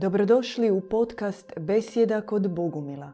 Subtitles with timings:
[0.00, 3.12] Dobrodošli u podcast Besjeda kod Bogumila.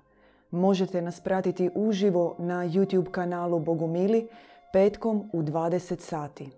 [0.50, 4.28] Možete nas pratiti uživo na YouTube kanalu Bogumili
[4.72, 6.50] petkom u 20 sati.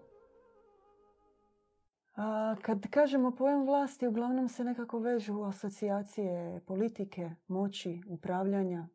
[2.17, 8.89] A kad kažemo pojam vlasti, uglavnom se nekako vežu asocijacije politike, moći, upravljanja,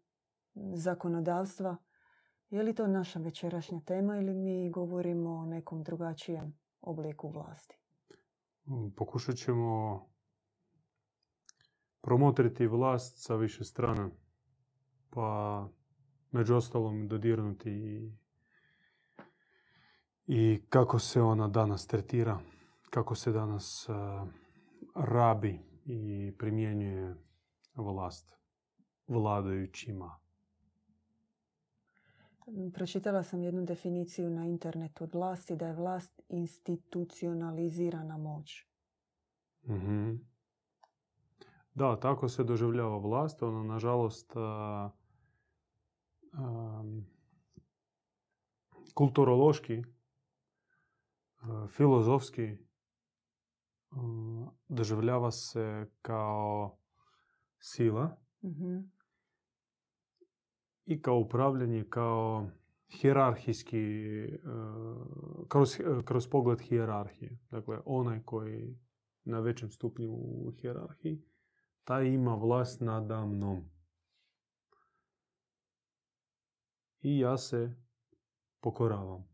[0.74, 1.78] zakonodavstva.
[2.50, 7.78] Je li to naša večerašnja tema ili mi govorimo o nekom drugačijem obliku vlasti?
[8.96, 10.11] Pokušat ćemo
[12.02, 14.10] promotriti vlast sa više strana,
[15.10, 15.68] pa
[16.32, 18.12] među ostalom dodirnuti i,
[20.28, 22.40] i kako se ona danas tretira,
[22.90, 24.30] kako se danas uh,
[24.96, 27.16] rabi i primjenjuje
[27.76, 28.38] vlast
[29.08, 30.20] vladajućima.
[32.74, 38.66] Pročitala sam jednu definiciju na internetu od vlasti, da je vlast institucionalizirana moć.
[39.68, 40.31] Mhm.
[41.74, 43.44] Da, tako se doživljava vlast.
[43.44, 44.92] Ono, nažalost, a,
[46.34, 46.84] a,
[48.94, 49.84] kulturološki,
[51.42, 52.58] a, filozofski
[53.92, 53.98] a,
[54.68, 56.78] doživljava se kao
[57.60, 58.80] sila Mhm.
[60.86, 62.48] i kao upravljanje, kao
[62.90, 64.40] hijerarhijski, e,
[65.48, 67.40] kroz, kroz pogled hijerarhije.
[67.52, 68.80] Dakle, onaj koji
[69.24, 71.22] na većem stupnju u hijerarhiji,
[71.84, 73.70] taj ima vlast nada mnom.
[77.02, 77.76] I ja se
[78.60, 79.32] pokoravam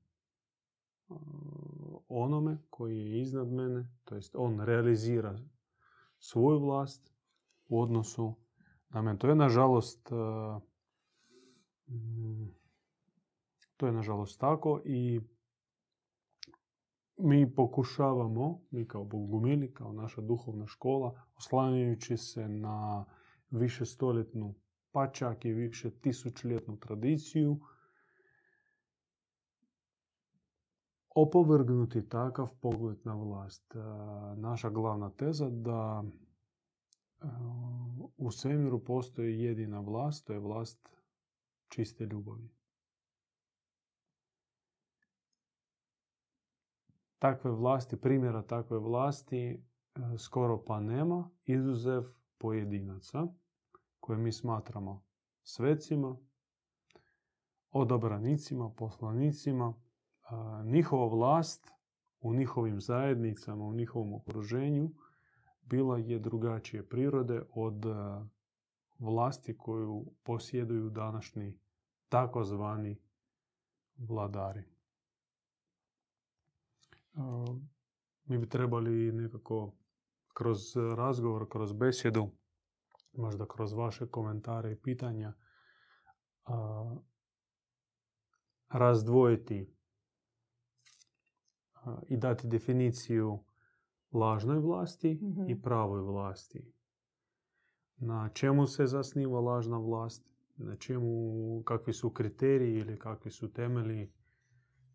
[2.08, 5.40] onome koji je iznad mene, to jest on realizira
[6.20, 7.14] svoju vlast
[7.68, 8.36] u odnosu
[8.90, 9.20] na mene.
[9.20, 10.16] To je nažalost e,
[11.88, 12.50] mm,
[13.78, 15.22] to je nažalost tako i
[17.18, 23.06] mi pokušavamo, mi kao bogumili, kao naša duhovna škola, oslanjajući se na
[23.50, 24.56] više stoljetnu,
[24.92, 27.60] pa čak i više tisućljetnu tradiciju,
[31.16, 33.76] opovrgnuti takav pogled na vlast.
[33.76, 33.80] E,
[34.36, 37.26] Naša glavna teza da e,
[38.18, 40.90] u svemiru postoji jedina vlast, to je vlast
[41.70, 42.57] čiste ljubavi.
[47.20, 49.58] Takve vlasti, primjera takve vlasti e,
[50.18, 52.04] skoro pa nema, izuzev
[52.38, 53.28] pojedinaca
[54.00, 55.04] koje mi smatramo
[55.44, 56.18] svecima,
[57.72, 59.74] odabranicima, poslanicima.
[59.74, 61.72] E, Njihova vlast
[62.20, 64.90] u njihovim zajednicama, u njihovom okruženju
[65.62, 67.90] bila je drugačije prirode od e,
[69.00, 71.60] vlasti koju posjeduju današnji
[72.10, 72.98] takozvani
[73.98, 74.77] vladari.
[78.26, 79.74] Mi bi trebali nekako
[80.34, 80.60] kroz
[80.96, 82.30] razgovor, kroz besjedu,
[83.14, 85.34] možda kroz vaše komentare i pitanja,
[88.70, 89.74] razdvojiti
[92.08, 93.40] i dati definiciju
[94.12, 95.50] lažnoj vlasti Mhm.
[95.50, 96.74] i pravoj vlasti.
[97.98, 104.14] Na čemu se zasniva lažna vlast, na čemu, kakvi su kriteriji ili kakvi su temelji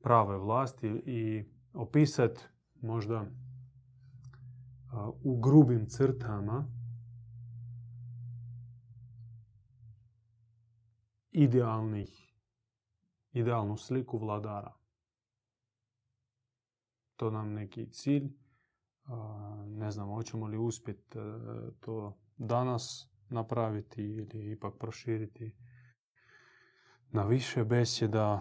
[0.03, 1.45] prave vlasti i
[1.75, 2.41] opisati
[2.81, 3.27] možda
[5.23, 6.67] u grubim crtama
[11.31, 12.35] idealnih,
[13.33, 14.75] idealnu sliku vladara.
[17.17, 18.33] To nam neki cilj.
[19.67, 21.23] Ne znam, hoćemo li uspjeti e,
[21.81, 25.57] to danas napraviti ili ipak proširiti
[27.11, 28.41] na više besjeda,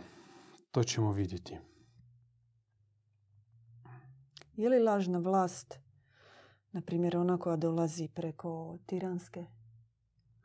[0.72, 1.71] to ćemo vidjeti.
[4.54, 5.80] Je li lažna vlast,
[6.72, 8.52] na primjer ona koja dolazi preko
[8.86, 9.46] tiranske,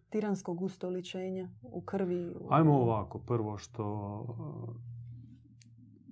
[0.09, 2.29] tiranskog ustoličenja u krvi?
[2.31, 3.85] u- Ajmo ovako, prvo što,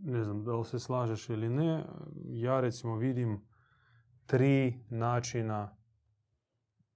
[0.04, 1.84] e, ne znam da li se slažeš ili ne,
[2.25, 3.41] ja recimo vidim
[4.27, 5.77] tri načina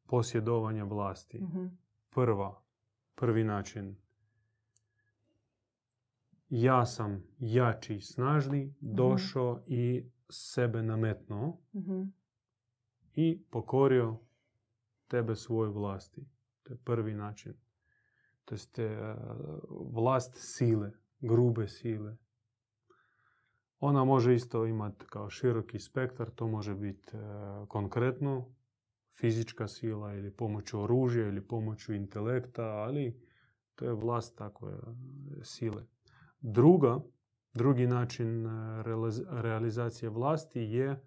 [0.04, 1.38] posjedovanja vlasti.
[1.38, 1.66] Mhm.
[2.10, 2.62] Prva,
[3.14, 3.96] prvi način,
[6.48, 12.02] ja sam jači i snažni, došao i sebe nametnuo Mhm.
[13.14, 14.16] i pokorio
[15.08, 16.26] tebe svojoj vlasti.
[16.62, 17.54] To je prvi način.
[18.44, 19.14] To jest e,
[19.94, 20.90] vlast sile,
[21.20, 22.16] grube sile.
[23.80, 27.20] Ona može isto imati kao široki spektar, to može biti e,
[27.68, 28.54] konkretno
[29.14, 33.20] fizička sila ili pomoću oružja ili pomoću intelekta, ali
[33.74, 34.76] to je vlast takve e,
[35.42, 35.86] sile.
[36.40, 37.00] Druga,
[37.58, 38.50] drugi način e,
[38.82, 41.04] realiz- realizacije vlasti je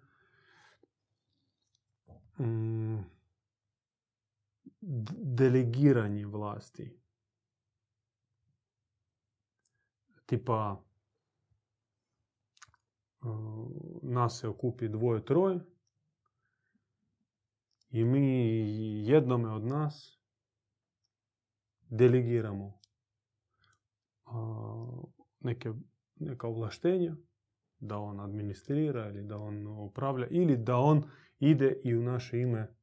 [2.38, 2.98] mm,
[5.36, 6.98] delegiranje vlasti.
[10.26, 10.82] Tipa,
[13.22, 13.68] uh,
[14.02, 15.60] nas se okupi dvoje, troje
[17.90, 18.28] i mi
[19.06, 20.18] jednome od nas
[21.88, 22.82] delegiramo
[25.40, 25.72] neke,
[26.22, 27.16] neka ovlaštenja
[27.78, 31.02] da on administrira ili da on upravlja ili da on
[31.40, 32.74] ide i u naše ime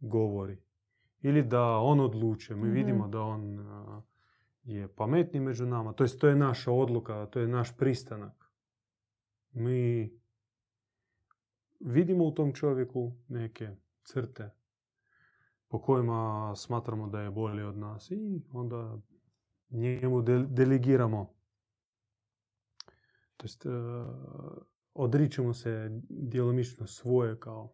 [0.00, 0.58] govori.
[1.20, 2.54] Ili da on odluče.
[2.54, 2.70] Mi Mhm.
[2.72, 4.02] vidimo da on a,
[4.64, 5.92] je pametni među nama.
[5.92, 8.50] To jest, to je naša odluka, to je naš pristanak.
[9.52, 10.10] Mi
[11.80, 13.68] vidimo u tom čovjeku neke
[14.02, 14.50] crte
[15.68, 18.98] po kojima smatramo da je bolji od nas i onda
[19.70, 21.35] njemu de- delegiramo.
[23.36, 23.70] To jest, e,
[24.94, 27.72] odričemo se djelomično svoje kao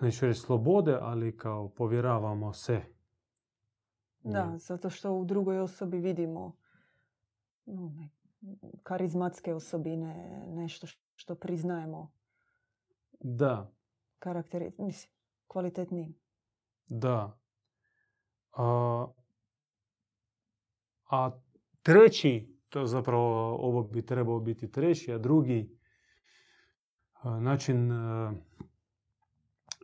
[0.00, 2.80] neću reći slobode, ali kao povjeravamo se.
[4.22, 6.56] Da, zato što u drugoj osobi vidimo
[7.66, 8.10] no, ne-
[8.82, 12.12] karizmatske osobine, nešto što priznajemo
[13.20, 13.72] Da,
[14.18, 15.12] karakteri, mislim,
[15.46, 16.14] kvalitetnijim.
[16.86, 17.38] da.
[18.52, 19.06] A,
[21.10, 21.30] a
[21.82, 25.78] treći, to zapravo ovo bi trebao biti treći, a drugi
[27.24, 28.34] način a,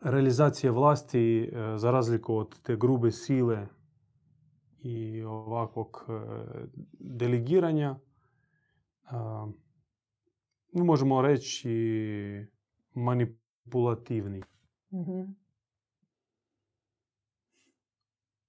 [0.03, 3.67] realizacije vlasti a, za razliku od te grube sile
[4.83, 6.45] i ovakvog a,
[6.99, 7.99] delegiranja,
[10.73, 11.71] možemo reći
[12.95, 14.43] manipulativni.
[14.93, 15.21] Mhm.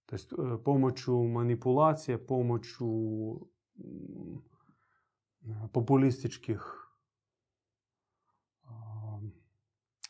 [0.06, 2.86] To jest, e, pomoću manipulacije, pomoću
[5.74, 6.62] populističkih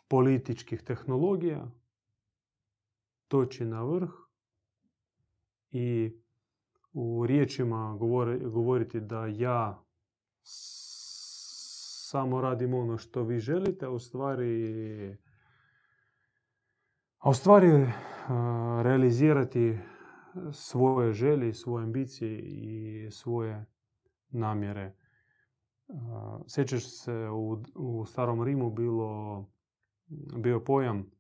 [0.08, 1.72] političkih tehnologija
[3.28, 4.10] toči na vrh
[5.72, 6.12] i
[6.94, 9.84] u riječima govori- govoriti da ja
[12.12, 15.18] samo radim ono što vi želite, a u stvari
[17.20, 17.88] a u stvari
[18.84, 19.78] realizirati
[20.54, 23.66] svoje želje, svoje ambicije i svoje
[24.30, 24.96] namjere.
[25.90, 29.46] A, Sjećaš se u, u starom Rimu bilo
[30.38, 31.12] bio pojam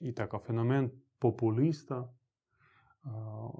[0.00, 2.14] i takav fenomen populista,
[3.02, 3.50] a,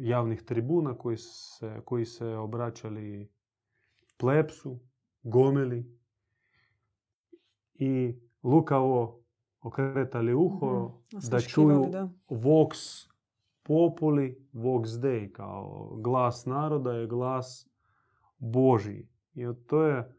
[0.00, 3.30] javnih tribuna koji se, koji se obraćali
[4.16, 4.80] plepsu,
[5.22, 5.98] gomeli
[7.74, 9.22] i lukavo
[9.60, 11.28] okretali uho Mhm.
[11.30, 12.08] da čuju da.
[12.28, 13.08] vox
[13.62, 17.68] populi, vox dei, kao glas naroda je glas
[18.38, 19.08] Božji.
[19.34, 20.16] I to je,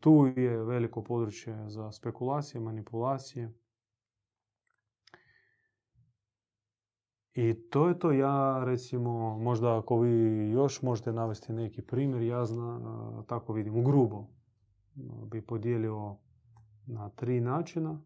[0.00, 3.52] tu je veliko područje za spekulacije, manipulacije.
[7.34, 12.44] I to je to, ja recimo, možda ako vi još možete navesti neki primjer, ja
[12.44, 14.26] zna, tako vidim, u grubo
[15.26, 16.16] bi podijelio
[16.86, 18.00] na tri načina.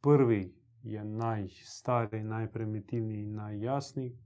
[0.00, 4.18] Prvi je najstariji, najprimitivniji i najjasniji,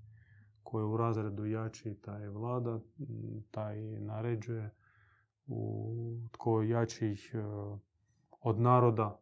[0.62, 2.80] koji je u razredu jači, taj vlada,
[3.50, 4.70] taj naređuje,
[5.46, 7.16] u, tko je jači e,
[8.40, 9.20] od naroda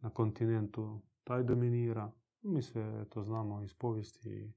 [0.00, 2.12] na kontinentu, taj dominira.
[2.42, 4.52] Mi sve to znamo iz povijesti.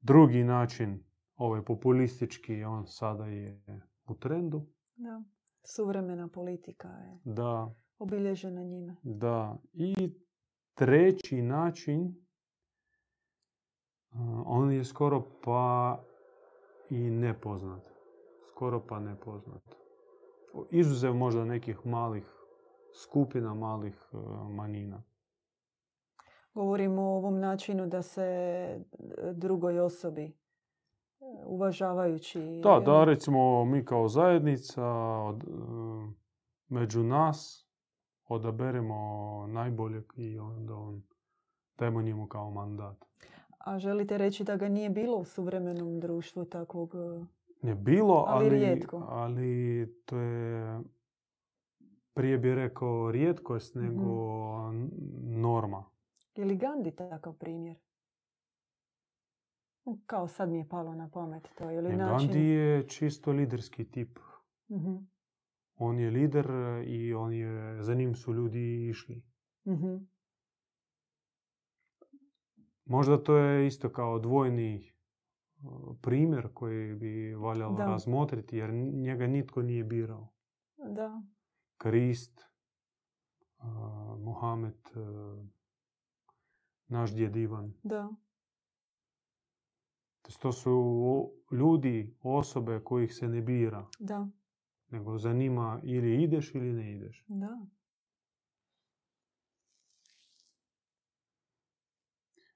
[0.00, 1.04] Drugi način,
[1.36, 3.62] ovaj populistički, on sada je
[4.06, 4.66] u trendu.
[4.96, 5.22] Da.
[5.62, 8.96] Suvremena politika je Da, obilježena njime.
[9.02, 10.14] Da, i
[10.80, 12.14] treći način,
[14.46, 15.98] on je skoro pa
[16.90, 17.82] i nepoznat.
[18.50, 19.62] Skoro pa nepoznat.
[20.70, 22.24] Izuzev možda nekih malih
[23.02, 24.16] skupina, malih e,
[24.50, 25.02] manjina.
[26.54, 28.80] Govorimo o ovom načinu da se e,
[29.32, 30.32] drugoj osobi e,
[31.46, 32.60] uvažavajući...
[32.62, 34.82] Da, da, recimo mi kao zajednica
[36.68, 37.69] među nas
[38.30, 38.96] odaberemo
[39.48, 41.02] najboljeg i onda on,
[41.78, 43.04] dajemo njemu kao mandat.
[43.58, 46.94] A želite reći da ga nije bilo u suvremenom društvu takvog...
[46.94, 47.24] e,
[47.62, 49.06] Ne bilo, Ali ali, rijetko.
[49.08, 50.80] ali to je
[52.14, 53.84] prije bi rekao rijetkost Mhm.
[53.84, 54.04] nego
[54.70, 54.90] n-
[55.32, 55.84] norma.
[56.36, 57.76] Je li Gandhi takav primjer?
[60.06, 61.70] Kao sad mi je palo na pamet to.
[61.70, 62.28] Je li Ne, način...
[62.28, 64.18] Gandhi je čisto liderski tip.
[64.68, 64.96] Mhm,
[65.82, 66.46] On je lider
[66.86, 69.22] i on je, za njim su ljudi išli.
[69.66, 69.96] mhm.
[72.84, 74.92] Možda to je isto kao dvojni
[75.62, 77.84] uh, primjer koji bi valjalo Da.
[77.84, 80.28] razmotriti jer njega nitko nije birao.
[80.76, 81.22] Da.
[81.76, 82.40] Krist,
[83.58, 83.64] uh,
[84.20, 85.46] Mohamed, uh,
[86.88, 87.72] naš djed Ivan.
[87.82, 88.08] Da.
[90.40, 90.70] To su
[91.52, 93.86] ljudi, osobe kojih se ne bira.
[93.98, 94.28] Da.
[94.90, 97.24] Nego zanima ili ideš ili ne ideš.
[97.28, 97.66] Da.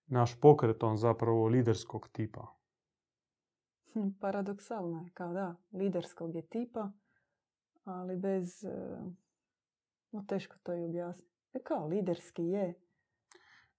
[0.06, 2.46] Naš pokret on zapravo liderskog tipa.
[3.92, 6.92] Hm, paradoksalno je, kao da, liderskog je tipa,
[7.84, 8.98] ali bez, e,
[10.12, 11.34] no teško to i objasniti.
[11.52, 12.83] E kao, liderski je.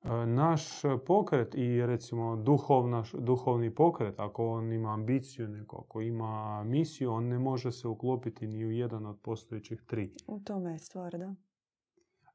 [0.05, 6.63] E, naš pokret i recimo duhovna, duhovni pokret, ako on ima ambiciju neko, ako ima
[6.63, 10.13] misiju, on ne može se uklopiti ni u jedan od postojećih tri.
[10.27, 11.35] U tome je stvar, da.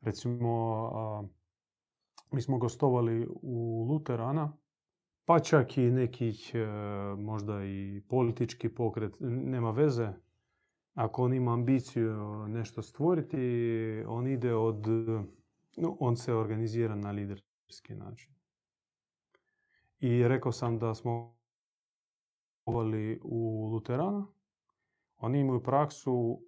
[0.00, 1.30] Recimo,
[2.32, 4.52] mi smo gostovali u Luterana,
[5.24, 6.66] pa čak i nekih e,
[7.16, 10.08] možda i politički pokret, nema veze.
[10.94, 13.38] Ako on ima ambiciju nešto stvoriti,
[14.06, 14.86] on ide od,
[15.76, 17.49] no, on se organizira na liderski
[17.88, 18.34] način.
[19.98, 21.36] I rekao sam da smo
[23.22, 24.26] u Luterana,
[25.16, 26.42] oni imaju praksu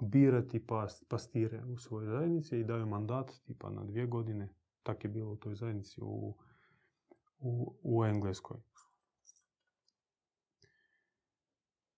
[0.00, 0.66] birati
[1.08, 4.48] pastire u svojoj zajednici i daju mandat tipa na dvije godine
[4.82, 6.36] tak je bilo u toj zajednici u,
[7.38, 8.56] u, u Engleskoj.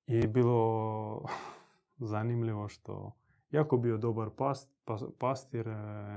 [0.06, 1.24] I bilo
[2.12, 3.12] zanimljivo što
[3.50, 4.70] jako bio dobar past,
[5.18, 5.74] pastir e,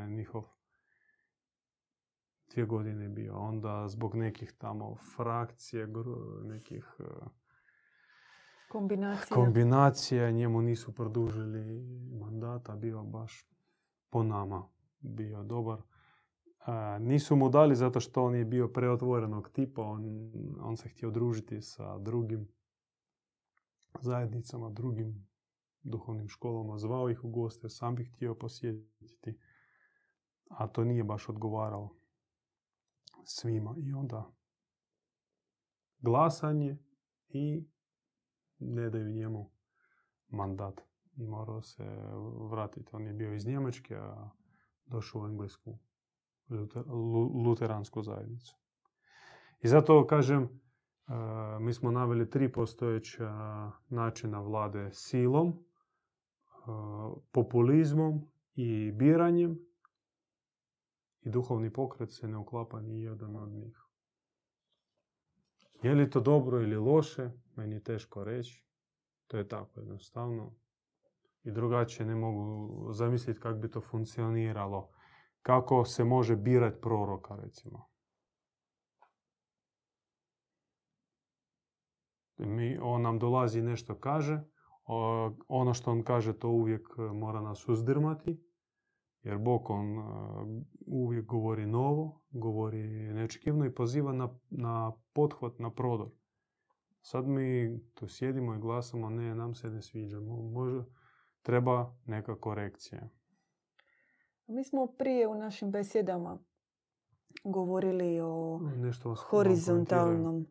[0.10, 0.57] njihov
[2.58, 3.36] dvije godine bio.
[3.36, 5.88] Onda zbog nekih tamo frakcije,
[6.44, 7.04] nekih e,
[8.72, 9.36] kombinacija.
[9.36, 11.86] kombinacija njemu nisu produžili
[12.20, 13.50] mandata, bio baš
[14.10, 14.68] po nama
[15.00, 15.82] bio dobar
[17.00, 21.62] nisu mu dali zato što on je bio preotvorenog tipa, on, on se htio družiti
[21.62, 22.48] sa drugim
[24.02, 25.28] zajednicama, drugim
[25.84, 29.40] duhovnim školama, zvao ih u goste, sam bi htio posjetiti,
[30.50, 31.98] a to nije baš odgovaralo
[33.28, 33.76] svima.
[33.78, 34.32] I onda
[36.00, 36.78] glasanje
[37.30, 37.68] i
[38.60, 39.52] ne daju njemu
[40.28, 40.82] mandat.
[41.16, 41.84] I morao se
[42.50, 42.90] vratiti.
[42.92, 44.30] On je bio iz Njemačke, a
[44.86, 45.80] došao u Englesku
[47.46, 48.56] luteransku zajednicu.
[49.60, 50.50] I zato kažem, e,
[51.60, 53.32] mi smo naveli tri postojeća
[53.90, 55.56] načina vlade silom, e,
[57.32, 58.22] populizmom
[58.56, 59.67] i biranjem
[61.28, 63.78] i duhovni pokret se ne uklapa ni jedan od njih.
[65.84, 68.66] Je li to dobro ili loše, meni je teško reći.
[69.28, 70.56] To je tako jednostavno.
[71.44, 74.90] I drugačije ne mogu zamisliti kako bi to funkcioniralo
[75.42, 77.88] kako se može birati proroka, recimo.
[82.38, 84.42] Mi, on nam dolazi i nešto kaže,
[85.48, 88.47] ono što on kaže to uvijek mora nas uzdrmati,
[89.28, 90.04] jer Bog on
[90.88, 96.10] uvijek govori novo, govori neočekivno i poziva na, na pothvat, na prodor.
[97.02, 100.84] Sad mi tu sjedimo i glasamo, ne, nam se ne sviđa, može,
[101.42, 103.10] treba neka korekcija.
[104.48, 106.40] Mi smo prije u našim besjedama
[107.44, 110.48] govorili o Nešto horizontalnom.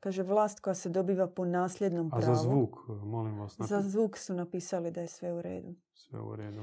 [0.00, 2.32] Kaže vlast koja se dobiva po nasljednom pravu.
[2.32, 3.56] A za zvuk, molim vas.
[3.58, 5.74] Za zvuk su napisali da je sve u redu.
[5.94, 6.62] Sve u redu.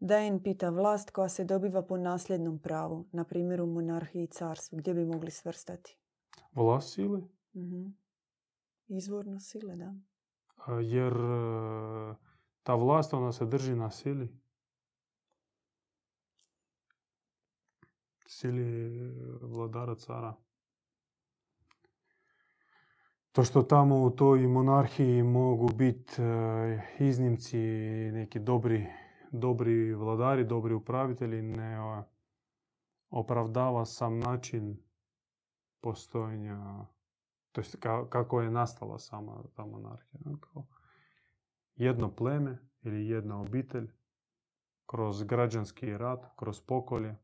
[0.00, 4.78] Dajen pita vlast koja se dobiva po nasljednom pravu, na primjer u monarhiji i carstvu,
[4.78, 5.98] gdje bi mogli svrstati?
[6.54, 7.20] Vlast sile?
[7.54, 7.90] uh
[8.88, 9.94] Izvorno sile, da.
[10.82, 12.14] Jer e,
[12.62, 14.44] ta vlast ona se drži na sili.
[18.34, 18.90] sili
[19.40, 20.34] vladara cara.
[23.32, 27.58] To što tamo u toj monarhiji mogu biti e, iznimci
[28.12, 28.86] neki dobri,
[29.38, 31.78] dobri vladari, dobri upravitelji, ne
[33.10, 34.76] opravdava sam način
[35.80, 36.86] postojanja,
[37.52, 37.76] to jest
[38.08, 40.20] kako je nastala sama ta monarhija.
[41.76, 43.90] Jedno pleme ili jedna obitelj
[44.86, 47.16] kroz građanski rat, kroz pokolje,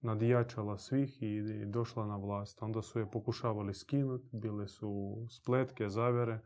[0.00, 2.62] nadjačala svih i došla na vlast.
[2.62, 6.40] Onda su je pokušavali skinuti, bile su spletke, zavjere.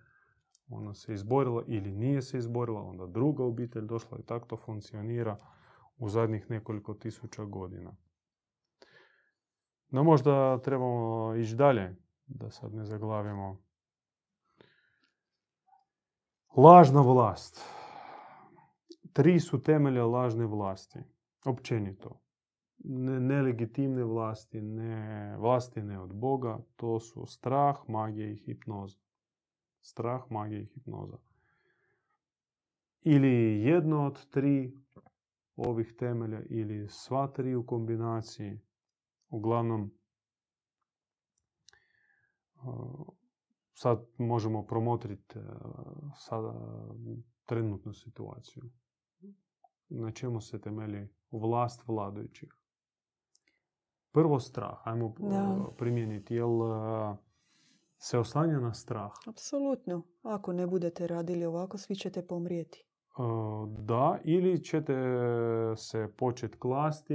[0.68, 5.36] Ona se izborila ili nije se izborila, onda druga obitelj došla i tako to funkcionira
[5.98, 7.96] u zadnjih nekoliko tisuća godina.
[9.88, 13.62] No možda trebamo ići dalje, da sad ne zaglavimo.
[16.56, 17.60] Lažna vlast.
[19.12, 20.98] Tri su temelja lažne vlasti.
[21.44, 22.24] Općenito
[22.84, 28.98] nelegitimne vlasti, ne, vlasti ne od Boga, to su strah, magija i hipnoza.
[29.86, 31.16] Strah, magija i hipnoza.
[33.02, 34.72] Ili jedno od tri
[35.56, 38.60] ovih temelja ili sva tri u kombinaciji,
[39.28, 39.90] uglavnom
[43.74, 45.38] sad možemo promotriti
[46.16, 46.54] sada
[47.44, 48.62] trenutnu situaciju.
[49.88, 52.54] Na čemu se temelji vlast vladajućih?
[54.12, 55.66] Prvo strah, ajmo Da.
[55.78, 56.34] primijeniti.
[56.34, 56.50] Jel
[58.04, 59.12] se oslanja na strah?
[59.26, 60.02] Apsolutno.
[60.22, 62.84] Ako ne budete radili ovako, svi ćete pomrijeti.
[63.68, 64.94] Da, ili ćete
[65.76, 67.14] se početi klasti,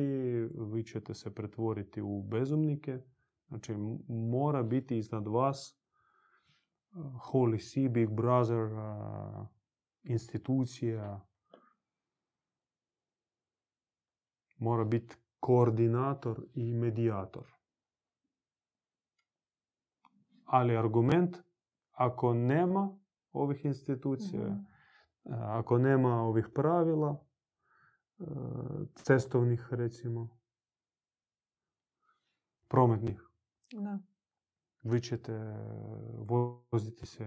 [0.74, 3.00] vi ćete se pretvoriti u bezumnike.
[3.48, 3.74] Znači,
[4.08, 5.80] mora biti iznad vas
[6.92, 9.48] uh, Holy See, Big Brother, uh,
[10.04, 11.28] institucija.
[14.58, 17.59] Mora biti koordinator i medijator.
[20.52, 21.38] Ali argument,
[21.92, 22.98] ako nema
[23.32, 24.64] ovih institucija, Mhm.
[25.34, 27.26] ako nema ovih pravila,
[28.20, 28.24] e,
[28.96, 30.38] cestovnih recimo,
[32.68, 33.22] prometnih,
[33.72, 34.00] Da.
[34.84, 35.34] vi ćete
[36.72, 37.26] voziti se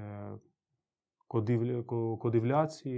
[2.19, 2.91] ko, divljaci,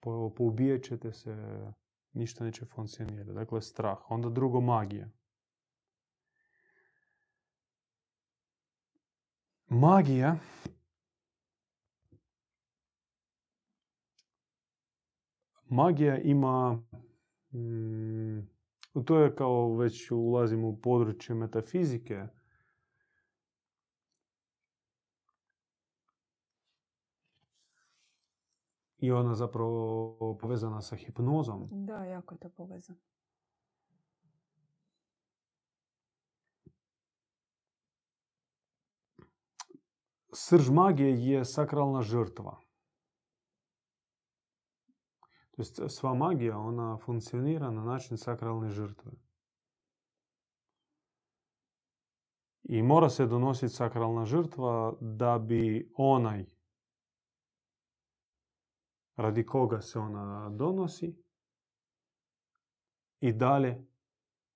[0.00, 1.36] po, poubijat ćete se,
[2.12, 3.32] ništa neće funkcionirati.
[3.32, 3.98] Dakle, strah.
[4.10, 5.10] Onda drugo, magija.
[9.68, 10.36] Magija.
[15.68, 16.82] Magija ima
[17.52, 18.48] mm,
[19.04, 22.26] to je kao već ulazimo u područje metafizike.
[28.98, 31.68] I ona zapravo povezana sa hipnozom.
[31.70, 32.98] Da, jako je to povezano.
[40.36, 42.60] Srž magije je sakralna žrtva
[45.50, 49.12] to jest sva magija ona funkcionira na način sakralne žrtve
[52.62, 56.46] i mora se donositi sakralna žrtva da bi onaj
[59.16, 61.16] radi koga se ona donosi
[63.20, 63.86] i dalje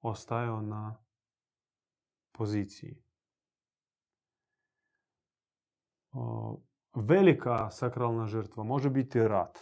[0.00, 1.04] ostajao na
[2.32, 3.02] poziciji.
[5.76, 5.99] O,
[6.94, 9.58] Velika sakralna žrtva može biti rat.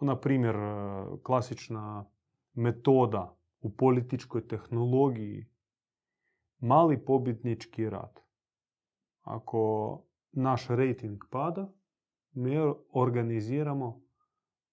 [0.00, 2.04] Na primjer, e, klasična
[2.52, 5.46] metoda u političkoj tehnologiji
[6.58, 8.20] mali pobjednički rat.
[9.20, 9.62] Ako
[10.32, 11.72] naš rejting pada,
[12.32, 12.56] mi
[12.92, 14.00] organiziramo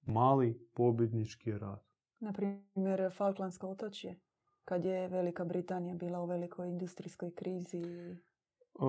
[0.01, 1.88] mali pobjednički rat.
[2.19, 4.19] Na primjer, Falklandsko otočje,
[4.65, 7.82] kad je Velika Britanija bila u velikoj industrijskoj krizi.
[8.79, 8.83] E,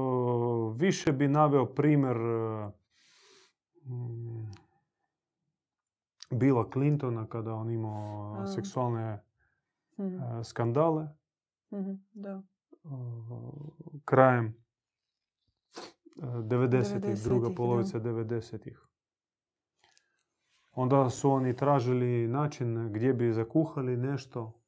[0.76, 2.70] više bi naveo primjer e,
[6.30, 8.46] Billa Clintona kada on imao A.
[8.46, 9.24] seksualne
[9.98, 11.08] Mhm, e, skandale
[11.72, 12.42] mhm, Da.
[12.84, 12.88] e,
[14.04, 14.46] krajem
[16.16, 17.54] e, 90-ih, druga 90-ih, da.
[17.54, 18.84] polovica 90-ih.
[20.72, 24.60] Onda su oni tražili način gdje bi zakuhali nešto,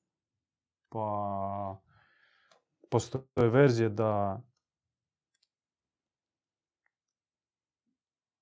[0.88, 1.76] pa
[2.90, 4.42] postoje verzije da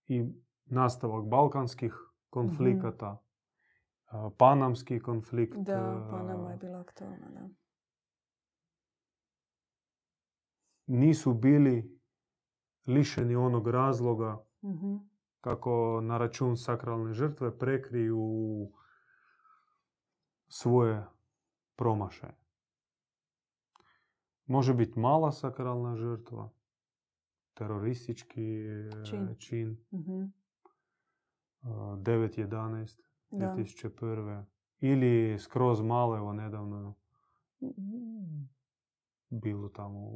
[0.09, 0.27] i
[0.65, 1.95] nastavak balkanskih
[2.31, 3.23] konflikata,
[4.07, 5.57] a, panamski konflikt.
[5.59, 7.49] Da, Panama je bila aktualna, da.
[10.87, 12.01] nisu bili
[12.87, 14.97] lišeni onog razloga Mhm,
[15.41, 18.27] kako na račun sakralne žrtve prekriju
[20.49, 21.07] svoje
[21.77, 22.37] promašaje.
[24.47, 26.51] Može biti mala sakralna žrtva,
[27.59, 29.35] teroristički e, Čin.
[29.39, 30.29] čin mhm, e,
[31.67, 33.01] 9.11.
[33.31, 33.55] Da.
[33.57, 34.45] 2001.
[34.81, 36.95] Ili skroz malo, evo nedavno
[39.31, 40.11] bilo tamo,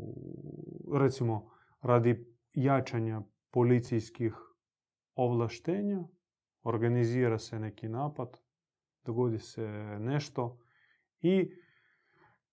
[0.94, 1.50] recimo
[1.80, 4.34] radi jačanja policijskih
[5.14, 6.04] ovlaštenja,
[6.62, 8.38] organizira se neki napad,
[9.04, 9.68] dogodi se
[10.00, 10.58] nešto
[11.20, 11.50] i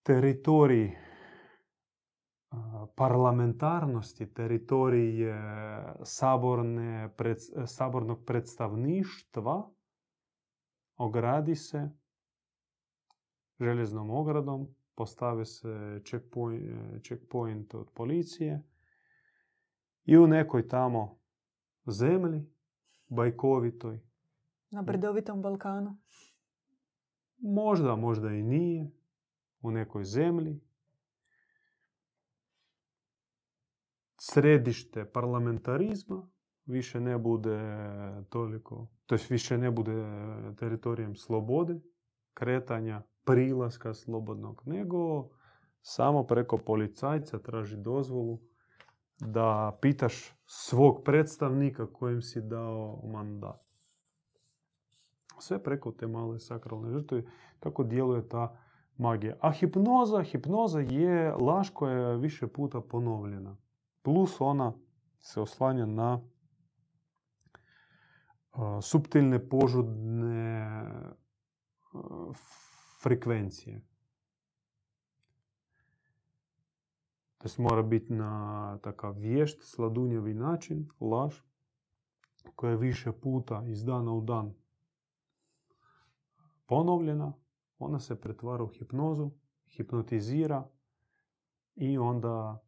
[0.04, 1.09] teritorij
[2.96, 5.34] parlamentarnosti, teritorij e,
[6.04, 9.70] saborne, pred- sabornog predstavništva
[10.98, 11.90] ogradi se
[13.60, 18.64] željeznom ogradom, postavi se checkpoint, checkpoint od policije
[20.06, 21.20] i u nekoj tamo
[21.86, 22.50] zemlji,
[23.08, 24.00] bajkovitoj,
[24.72, 25.98] Na brdovitom Balkanu.
[27.38, 28.92] možda, možda i nije,
[29.62, 30.62] u nekoj zemlji,
[34.34, 36.28] središte parlamentarizma
[36.66, 37.60] više ne bude
[38.30, 40.06] toliko, to jest više ne bude
[40.60, 41.80] teritorijem slobode,
[42.34, 45.30] kretanja, prilaska slobodnog, nego
[45.82, 48.40] samo preko policajca traži dozvolu
[49.20, 53.62] da pitaš svog predstavnika kojem si dao mandat.
[55.40, 57.24] Sve preko te male sakralne žrtve,
[57.60, 58.58] kako djeluje ta
[58.98, 59.36] magija.
[59.42, 63.58] A hipnoza, hipnoza je laž koja je više puta ponovljena.
[64.10, 64.74] Plus ona
[65.20, 66.22] se oslanja na
[68.82, 70.84] subtilne požudne
[73.02, 73.82] frekvencije.
[77.38, 81.36] To mora biti na takav vješt, sladunjevi način, laž,
[82.56, 84.54] koja je više puta iz dana u dan
[86.66, 87.34] ponovljena,
[87.80, 89.32] ona se pretvara u hipnozu,
[89.68, 90.70] hipnotizira
[91.76, 92.64] i onda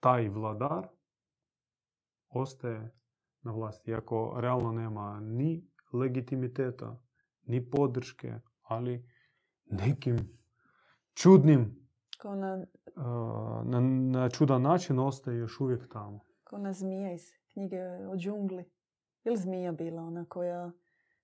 [0.00, 0.88] taj vladar
[2.28, 2.94] ostaje
[3.42, 3.90] na vlasti.
[3.90, 7.00] Iako realno nema ni legitimiteta,
[7.42, 9.10] ni podrške, ali
[9.64, 10.18] nekim
[11.14, 11.80] čudnim,
[12.18, 12.66] Kao na,
[13.64, 13.80] na,
[14.12, 16.20] na čudan način ostaje još uvijek tamo.
[16.44, 18.64] kao na zmija iz knjige o džungli.
[19.24, 20.72] Ili zmija bila ona koja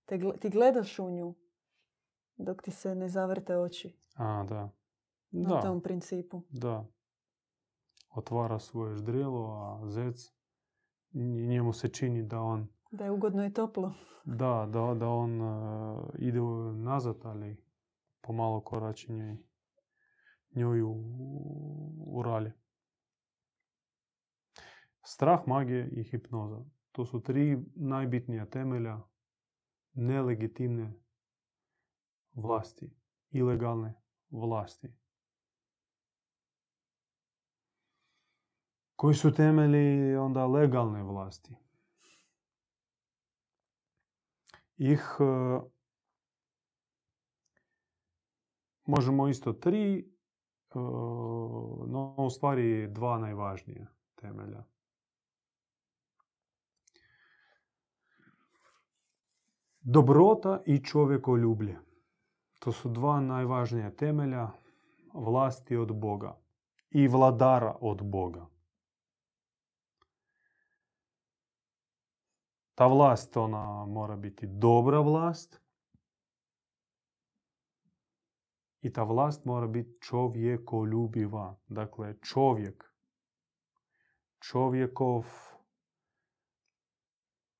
[0.05, 1.35] te, ti gledaš u nju
[2.37, 3.99] dok ti se ne zavrte oči.
[4.15, 4.71] A, da.
[5.31, 6.43] Na Da, tom principu.
[6.51, 6.87] da.
[8.17, 10.33] Otvara svoje ždrijelo, a zec,
[11.13, 13.93] nj- njemu se čini da on Da je ugodno i toplo.
[14.25, 16.41] Da, da, da on uh, ide
[16.75, 17.57] nazad, ali
[18.21, 19.37] pomalo korači njoj,
[20.55, 20.93] njoj u,
[22.07, 22.53] u ralje.
[25.03, 26.65] Strah, magije i hipnoza.
[26.93, 29.01] To su tri najbitnija temelja
[29.93, 30.93] nelegitimne
[32.35, 32.91] vlasti,
[33.31, 33.95] ilegalne
[34.31, 34.89] vlasti.
[38.97, 41.57] Koji su temelji onda legalne vlasti?
[44.77, 45.61] ih e,
[48.85, 50.05] možemo isto tri, e,
[51.89, 54.65] no u stvari dva najvažnija temelja.
[59.81, 61.79] Dobrota i čovjekoljublje.
[62.59, 64.49] To su dva najvažnija temelja
[65.15, 66.39] vlasti od Boga
[66.91, 68.47] i vladara od Boga.
[72.77, 75.61] Ta vlast, ona mora biti dobra vlast.
[78.81, 81.57] I ta vlast mora biti čovjekoljubiva.
[81.67, 82.85] Dakle, čovjek.
[84.39, 85.25] Čovjekov,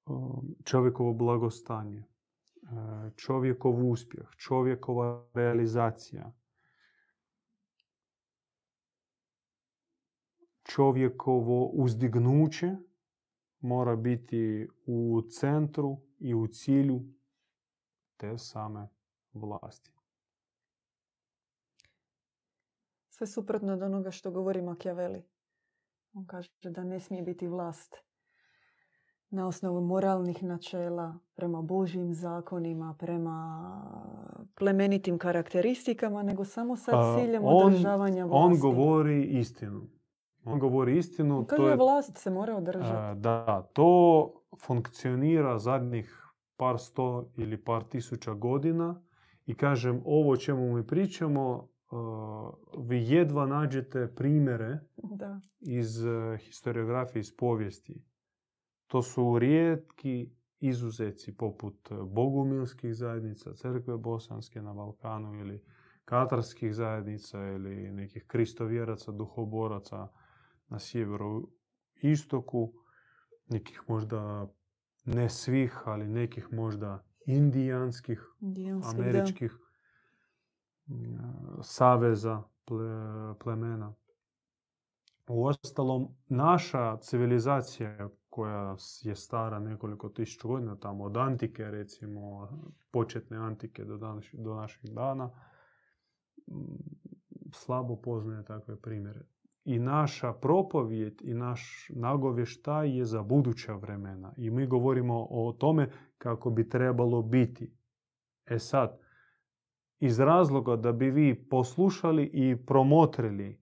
[0.07, 2.01] um, čovjekovo blagostanje.
[2.01, 4.29] e, Čovjekov uspjeh.
[4.37, 6.33] Čovjekova realizacija.
[10.63, 12.77] Čovjekovo uzdignuće
[13.67, 17.01] mora biti u centru i u cilju
[18.17, 18.89] te same
[19.33, 19.91] vlasti.
[23.09, 25.23] Sve suprotno od onoga što govori Machiavelli.
[26.13, 27.97] On kaže da ne smije biti vlast
[29.31, 33.71] na osnovu moralnih načela, prema božjim zakonima, prema
[34.55, 38.55] plemenitim karakteristikama, nego samo sa A, ciljem održavanja vlasti.
[38.55, 39.96] On govori istinu.
[40.47, 41.47] On govori istinu.
[41.47, 42.93] Kaže, to je, vlast se mora održati.
[42.97, 44.33] a, da, to
[44.67, 46.23] funkcionira zadnjih
[46.57, 49.03] par sto ili par tisuća godina
[49.47, 55.41] i kažem, ovo o čemu mi pričamo, a, vi jedva nađete primjere Da.
[55.61, 58.03] iz e, historiografije, iz povijesti.
[58.87, 60.31] To su rijetki
[60.61, 65.63] izuzeci poput e, bogumilskih zajednica, crkve bosanske na Balkanu ili
[66.05, 70.09] katarskih zajednica ili nekih kristovjeraca, duhoboraca
[70.69, 71.49] na sjeveru
[72.03, 72.73] istoku,
[73.49, 74.49] nekih možda
[75.05, 79.03] ne svih, ali nekih možda indijanskih Indijanski, da.
[79.03, 79.59] američkih
[80.87, 83.95] mm, saveza ple- plemena.
[85.29, 92.49] Uostalom, naša civilizacija koja je stara nekoliko tisuća godina, tamo od antike recimo,
[92.91, 95.31] početne antike do, danas, do naših dana,
[96.47, 96.63] mm,
[97.53, 99.21] slabo poznaje takve primjere.
[99.67, 104.33] I naša propovijed i naš nagovještaj je za buduća vremena.
[104.37, 107.77] I mi govorimo o tome kako bi trebalo biti.
[108.47, 109.01] E sad,
[109.99, 113.61] iz razloga da bi vi poslušali i promotrili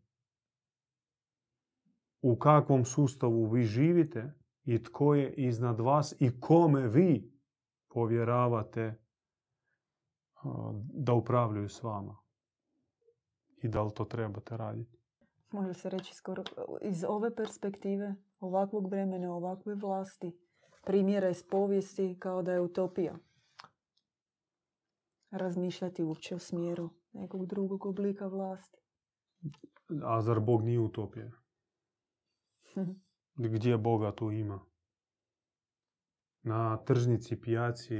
[2.22, 4.32] u kakvom sustavu vi živite
[4.64, 7.32] i tko je iznad vas i kome vi
[7.88, 9.00] povjeravate
[10.94, 12.18] da upravljaju s vama.
[13.62, 15.03] I da li to trebate raditi.
[15.50, 16.42] Može se reći skoro
[16.82, 20.32] iz ove perspektive, ovakvog vremena, ovakve vlasti,
[20.84, 23.14] primjera iz povijesti kao da je utopija.
[25.30, 28.78] razmišljati uopće u smjeru nekog drugog oblika vlasti.
[30.04, 31.30] A zar Bog nije utopija?
[33.34, 34.60] Gdje Boga tu ima?
[36.42, 37.96] Na tržnici, pijaci,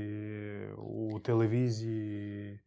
[0.79, 2.59] u televiziji,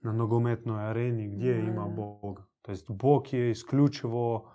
[0.00, 1.88] na nogometnoj areni, gdje ima.
[1.88, 2.51] Boga?
[2.62, 4.50] To jest, Bog je isključivo,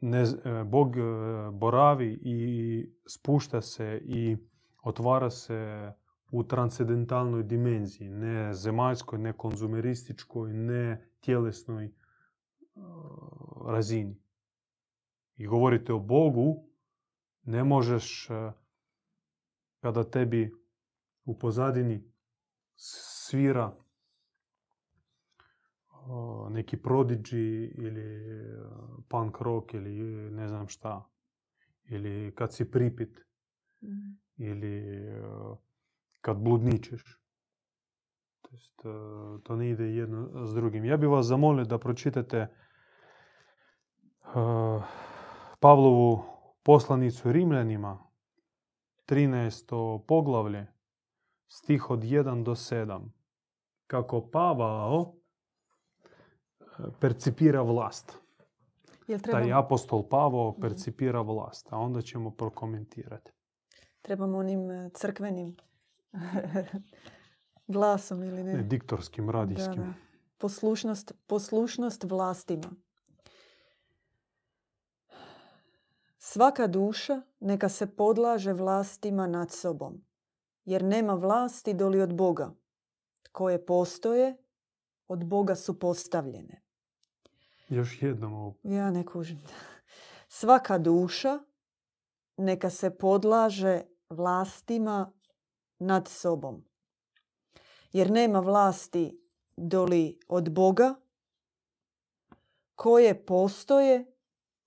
[0.00, 0.24] ne,
[0.66, 0.94] Bog
[1.52, 4.36] boravi i spušta se i
[4.82, 5.92] otvara se
[6.30, 11.92] u transcendentalnoj dimenziji, ne zemaljskoj, ne konzumerističkoj, ne tjelesnoj
[13.66, 14.20] razini.
[15.36, 16.68] I govorite o Bogu,
[17.42, 18.28] ne možeš
[19.80, 20.54] kada tebi
[21.24, 22.12] u pozadini
[22.76, 23.76] svira
[26.50, 28.66] neki Prodigy ili uh,
[29.08, 29.90] punk rock ili
[30.30, 31.10] ne znam šta.
[31.84, 33.24] Ili kad si pripit
[33.82, 34.10] Mhm.
[34.36, 35.58] ili uh,
[36.20, 37.20] kad bludničeš.
[38.42, 40.84] To, jest, uh, to ne ide jedno s drugim.
[40.84, 42.46] Ja bih vas zamolio da pročitate
[44.20, 44.84] uh,
[45.60, 46.24] Pavlovu
[46.62, 48.06] poslanicu Rimljanima,
[49.06, 50.00] 13.
[50.06, 50.66] poglavlje,
[51.48, 53.08] stih od 1 do 7.
[53.86, 55.14] Kako Pavao
[57.00, 58.12] percipira vlast.
[59.06, 63.32] Jel Taj apostol Pavao percipira vlast, a onda ćemo prokomentirati.
[64.02, 65.56] trebamo onim e, crkvenim
[67.74, 68.54] glasom ili ne?
[68.54, 69.74] Ne, diktorskim, radijskim.
[69.74, 69.94] Da, da.
[70.38, 72.70] Poslušnost, poslušnost vlastima.
[76.18, 80.04] Svaka duša neka se podlaže vlastima nad sobom,
[80.64, 82.54] jer nema vlasti doli od Boga.
[83.32, 84.36] Koje postoje,
[85.08, 86.63] od Boga su postavljene.
[87.68, 88.54] Još jednom ovo.
[88.62, 89.40] Ja ne kužim.
[90.28, 91.38] Svaka duša
[92.36, 95.12] neka se podlaže vlastima
[95.78, 96.64] nad sobom.
[97.92, 99.20] Jer nema vlasti
[99.56, 100.94] doli od Boga,
[102.74, 104.04] koje postoje,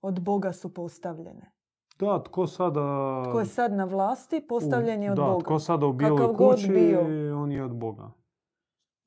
[0.02, 1.52] od Boga su postavljene.
[1.98, 2.80] Da, tko sada...
[3.28, 5.44] Tko je sad na vlasti, postavljen je od da, Boga.
[5.44, 7.00] tko sada u bijeloj kući, bio.
[7.42, 8.10] on je od Boga.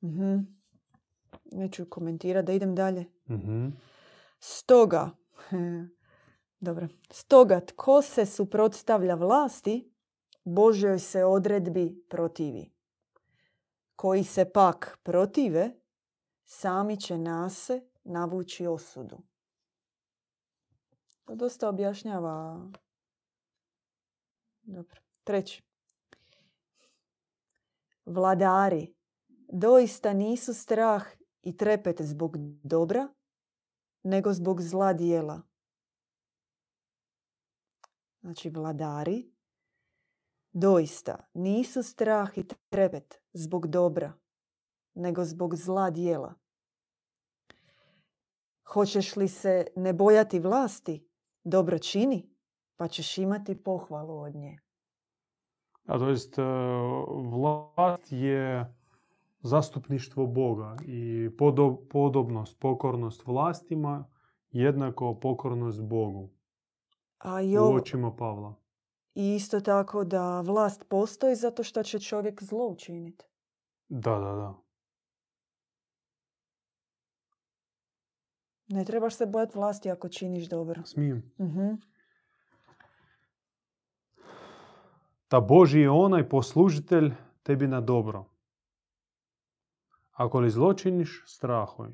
[0.04, 0.38] Mhm.
[1.52, 3.04] Neću komentirati, da idem dalje.
[3.30, 3.68] Mhm.
[4.38, 5.10] Stoga,
[6.60, 9.92] dobro, stoga tko se suprotstavlja vlasti,
[10.44, 12.70] Božjoj se odredbi protivi.
[13.96, 15.70] Koji se pak protive,
[16.44, 19.18] sami će nase navući osudu.
[21.24, 22.70] To dosta objašnjava.
[24.62, 25.00] Dobro.
[25.24, 25.62] Treći.
[28.04, 28.94] Vladari
[29.48, 31.06] doista nisu strah
[31.42, 33.08] i trepet zbog dobra,
[34.02, 35.42] nego zbog zla dijela.
[38.20, 39.32] Znači, vladari
[40.52, 44.12] doista nisu strah i trepet zbog dobra,
[44.94, 46.34] nego zbog zla dijela.
[48.66, 51.08] Hoćeš li se ne bojati vlasti,
[51.44, 52.34] dobro čini,
[52.76, 54.58] pa ćeš imati pohvalu od nje.
[55.86, 57.41] A to jest, e, je
[59.42, 64.04] zastupništvo Boga i podo- podobnost, pokornost vlastima
[64.50, 66.30] jednako pokornost Bogu
[67.18, 68.54] A i, u očima Pavla.
[69.14, 73.24] i isto tako da vlast postoji zato što će čovjek zlo učiniti.
[73.88, 74.54] Da, da, da.
[78.68, 80.82] Ne trebaš se bojati vlasti ako činiš dobro.
[80.84, 81.32] Smijem.
[81.40, 81.68] Mhm.
[85.28, 88.24] Ta Boži je onaj poslužitelj tebi na dobro.
[90.76, 91.88] Činiš, strahuj.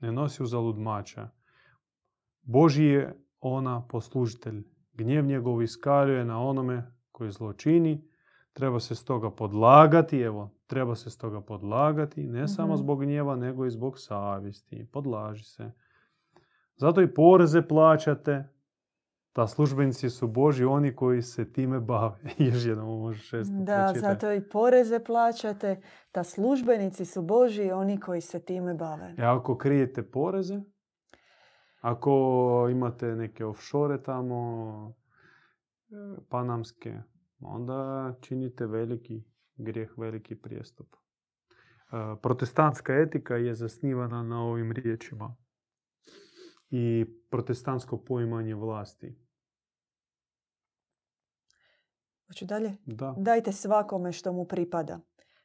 [0.00, 1.28] Ne nosi uzalud mača.
[2.42, 4.62] Boži je ona poslužitelj.
[4.92, 8.08] Gnjev njegov iskaljuje na onome koji zlo čini.
[8.52, 12.76] Treba se stoga podlagati, evo, treba se stoga podlagati, ne samo Mhm.
[12.76, 14.88] zbog gnjeva, nego i zbog savjesti.
[14.92, 15.72] Podlaži se.
[16.76, 18.55] Zato i poreze plaćate.
[19.36, 22.16] Ta službenici su Boži oni koji se time bave.
[22.52, 25.80] Još jednom možeš šest put Da, zato i poreze plaćate.
[26.14, 29.14] Da službenici su Boži oni koji se time bave.
[29.18, 30.60] E ako krijete poreze,
[31.80, 34.94] ako imate neke offshore tamo,
[35.90, 35.94] e,
[36.28, 36.98] panamske,
[37.40, 39.24] onda činite veliki
[39.56, 40.86] grijeh, veliki prijestup.
[40.94, 40.96] E,
[42.22, 45.36] Protestantska etika je zasnivana na ovim riječima
[46.70, 49.25] i protestantsko poimanje vlasti.
[52.26, 52.76] Hoću dalje?
[52.86, 55.00] Da, Dajte svakome što mu pripada.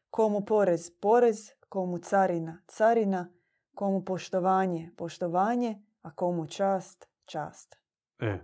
[0.10, 3.34] Komu porez, porez, komu carina, carina,
[3.74, 7.76] komu poštovanje, poštovanje, a komu čast, čast.
[8.20, 8.40] E,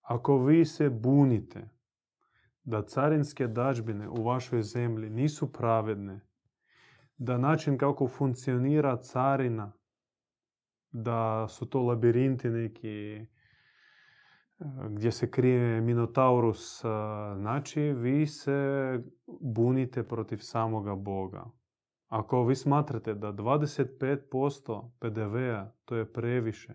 [0.00, 1.68] ako vi se bunite
[2.64, 6.20] da carinske dažbine u vašoj zemlji nisu pravedne,
[7.16, 9.72] da način kako funkcionira carina,
[10.90, 13.26] da su to labirinti neki
[14.90, 16.88] gdje se krije Minotaurus, e,
[17.36, 19.00] znači vi se
[19.40, 21.44] bunite protiv samoga Boga.
[22.08, 26.74] Ako vi smatrate da 25% PDV-a to je previše,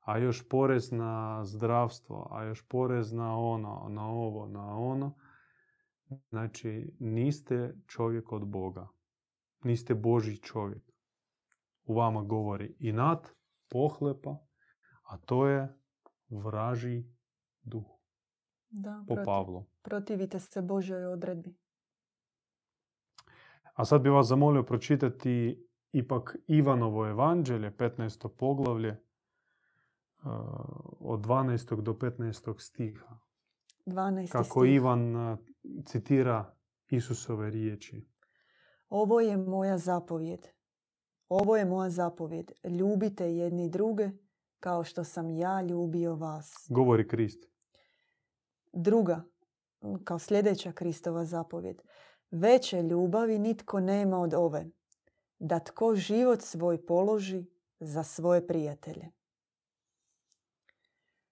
[0.00, 5.14] a još porez na zdravstvo, a još porez na ono, na ovo, na ono,
[6.28, 8.88] znači niste čovjek od Boga.
[9.64, 10.82] Niste Boži čovjek.
[11.84, 13.28] U vama govori inat,
[13.70, 14.36] pohlepa,
[15.02, 15.78] a to je
[16.28, 17.17] vraži
[17.68, 17.84] duh.
[18.70, 19.64] Da, Po protiv- Pavlu.
[19.82, 21.54] protivite se Božjoj odredbi.
[23.74, 28.28] A sad bi vas zamolio pročitati ipak Ivanovo evanđelje, 15.
[28.28, 30.30] poglavlje, uh,
[31.00, 31.82] od 12.
[31.82, 32.60] do 15.
[32.60, 33.18] stiha.
[33.86, 34.32] 12.
[34.32, 34.74] Kako stih.
[34.74, 35.38] Ivan uh,
[35.84, 36.54] citira
[36.88, 38.06] Isusove riječi.
[38.88, 40.46] Ovo je moja zapovjed.
[41.28, 42.52] Ovo je moja zapovjed.
[42.78, 44.10] Ljubite jedni druge
[44.60, 46.66] kao što sam ja ljubio vas.
[46.70, 47.44] Govori Krist.
[48.72, 49.24] Druga,
[50.04, 51.82] kao sljedeća Kristova zapovjed.
[52.30, 54.66] Veće ljubavi nitko nema od ove.
[55.38, 57.44] Da tko život svoj položi
[57.80, 59.10] za svoje prijatelje.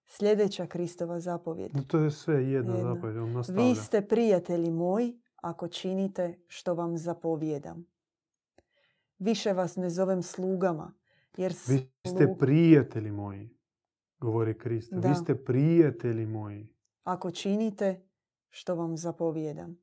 [0.05, 1.71] Sljedeća Kristova zapovjed.
[1.73, 2.93] No, to je sve jedna Jedna.
[2.95, 3.43] zapovjed, on.
[3.49, 7.85] Vi ste prijatelji moji ako činite što vam zapovjedam.
[9.19, 10.93] Više vas ne zovem slugama,
[11.37, 13.49] jer Vi ste slug- prijatelji moji,
[14.19, 14.93] govori Krist.
[14.93, 15.09] Da.
[15.09, 16.76] Vi ste prijatelji moji.
[17.07, 18.07] Ako činite
[18.49, 19.77] što vam zapovjedam.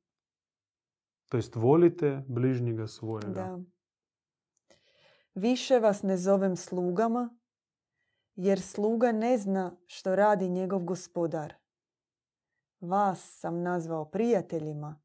[1.29, 3.29] To jest volite bližnjega svojega.
[3.29, 3.59] Da.
[5.35, 7.37] Više vas ne zovem slugama,
[8.35, 11.55] jer sluga ne zna što radi njegov gospodar.
[12.81, 15.03] Vas sam nazvao prijateljima,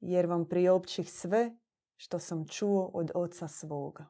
[0.00, 1.56] jer vam priopćih sve
[1.96, 4.06] što sam čuo od oca svoga.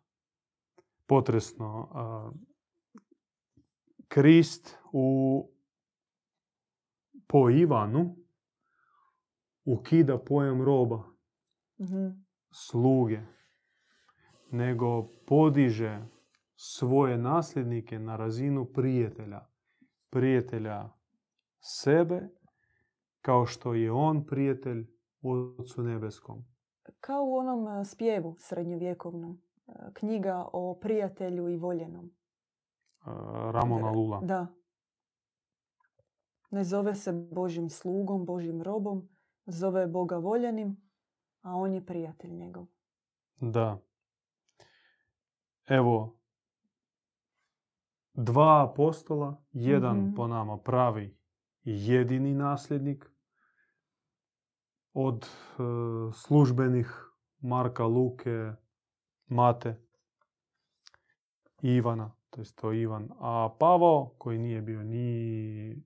[1.06, 1.88] Potresno.
[4.08, 5.48] Krist u,
[7.30, 8.16] po Ivanu
[9.64, 11.02] ukida pojam roba,
[11.78, 12.08] Mhm.
[12.52, 13.20] sluge,
[14.50, 16.06] nego podiže
[16.56, 19.40] svoje nasljednike na razinu prijatelja.
[20.10, 20.88] Prijatelja
[21.60, 22.28] sebe,
[23.20, 24.86] kao što je on prijatelj
[25.22, 26.44] Otcu Nebeskom.
[27.00, 29.42] Kao u onom e, spjevu srednjovjekovnom.
[29.66, 32.10] e, Knjiga o prijatelju i voljenom.
[33.00, 33.12] a,
[33.54, 34.20] Ramona Lula.
[34.20, 34.46] Da.
[36.50, 39.08] Ne zove se Božim slugom, Božim robom,
[39.46, 40.76] zove Boga voljenim,
[41.40, 42.66] a on je prijatelj njegov.
[43.36, 43.78] Da.
[45.66, 46.16] Evo,
[48.14, 50.14] dva apostola, jedan Mhm.
[50.14, 51.16] po nama pravi
[51.62, 53.10] i jedini nasljednik
[54.92, 55.28] od e,
[56.12, 58.52] službenih Marka, Luke,
[59.26, 59.80] Mate
[61.62, 63.08] i Ivana, to jest to Ivan.
[63.18, 65.82] A Pavao, koji nije bio ni,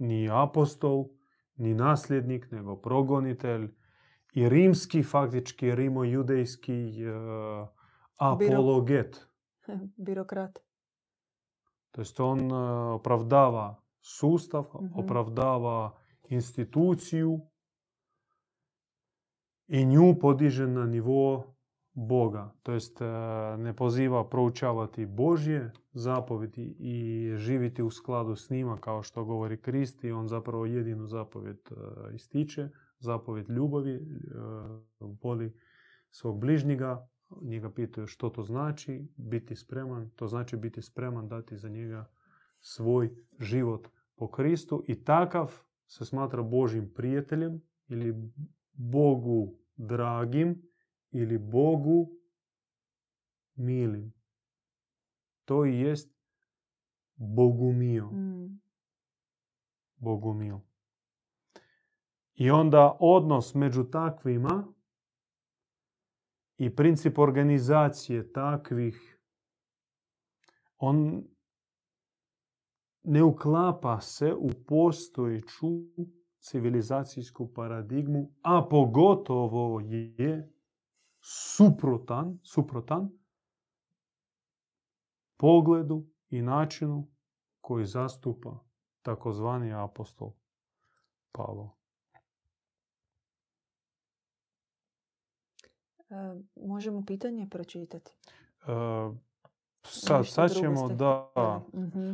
[0.00, 1.04] ni apostol,
[1.56, 3.68] ni nasljednik, nego progonitelj,
[4.32, 7.12] i rimski, faktički rimo-judejski e,
[8.16, 9.26] apologet.
[10.06, 10.58] Birokrat.
[11.90, 12.54] To jest on e,
[12.94, 15.00] opravdava sustav, Mhm.
[15.00, 15.96] opravdava
[16.28, 17.40] instituciju
[19.68, 21.54] i nju podiže na nivo
[21.94, 22.54] Boga.
[22.62, 23.04] To jest e,
[23.58, 30.04] ne poziva proučavati Božje zapovjedi i živiti u skladu s njima kao što govori Krist
[30.04, 31.74] i on zapravo jedinu zapovjed e,
[32.14, 34.00] ističe, zapovjed ljubavi, e,
[35.22, 35.52] voli
[36.10, 37.08] svog bližnjega,
[37.42, 42.10] njega pitaju što to znači, biti spreman, to znači biti spreman dati za njega
[42.60, 45.52] svoj život po Kristu i takav
[45.86, 48.14] se smatra Božim prijateljem ili
[48.72, 50.69] Bogu dragim
[51.10, 52.10] ili Bogu
[53.54, 54.12] milim.
[55.44, 56.20] To i jest
[57.16, 58.10] Bogumio.
[58.10, 58.60] Mm.
[59.96, 60.58] Bogumil.
[62.34, 64.72] I onda odnos među takvima
[66.56, 69.18] i princip organizacije takvih,
[70.78, 71.24] on
[73.02, 75.68] ne uklapa se u postojeću
[76.38, 80.52] civilizacijsku paradigmu, a pogotovo je
[81.20, 83.10] suprotan, suprotan
[85.36, 87.08] pogledu i načinu
[87.60, 88.64] koji zastupa
[89.02, 90.32] takozvani apostol
[91.32, 91.76] Pavao.
[96.10, 96.14] E,
[96.56, 98.10] možemo pitanje pročitati.
[98.66, 98.72] E,
[99.82, 101.30] sad, sad ćemo ste da...
[101.74, 102.12] Mhm.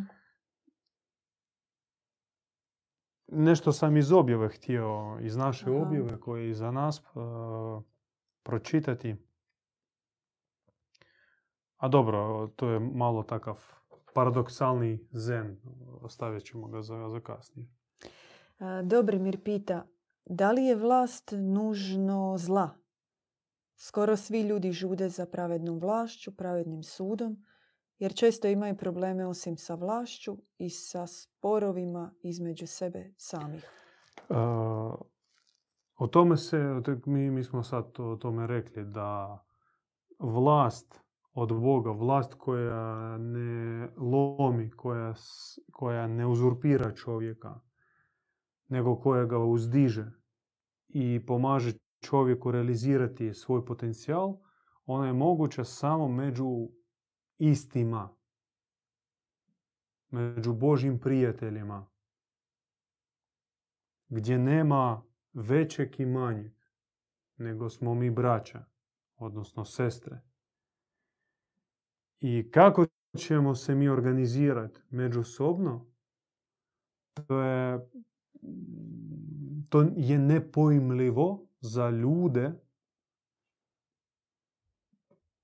[3.28, 5.82] Nešto sam iz objave htio, iz naše Aha.
[5.82, 7.02] objave koje je iza nas e,
[8.46, 9.16] pročitati.
[11.76, 13.64] A dobro, to je malo takav
[14.14, 15.56] paradoksalni zen.
[16.02, 17.68] Ostavit ćemo ga za, za kasnije.
[18.82, 19.86] Dobrimir pita,
[20.24, 22.70] da li je vlast nužno zla?
[23.76, 27.44] Skoro svi ljudi žude za pravednom vlašću, pravednim sudom,
[27.98, 33.70] jer često imaju probleme osim sa vlašću i sa sporovima između sebe samih.
[35.96, 36.58] O tome se,
[37.06, 39.42] mi, mi smo sad o tome rekli, da
[40.18, 41.00] vlast
[41.32, 45.14] od Boga, vlast koja ne lomi, koja,
[45.72, 47.60] koja ne uzurpira čovjeka,
[48.68, 50.06] nego koja ga uzdiže
[50.88, 54.36] i pomaže čovjeku realizirati svoj potencijal,
[54.84, 56.68] ona je moguća samo među
[57.38, 58.16] istima,
[60.10, 61.86] među Božim prijateljima,
[64.08, 65.02] gdje nema
[65.36, 66.52] većeg i manjeg,
[67.36, 68.64] nego smo mi braća,
[69.16, 70.20] odnosno sestre.
[72.20, 75.86] I kako ćemo se mi organizirati međusobno,
[77.26, 77.90] to je,
[79.68, 82.52] to je nepojmljivo za ljude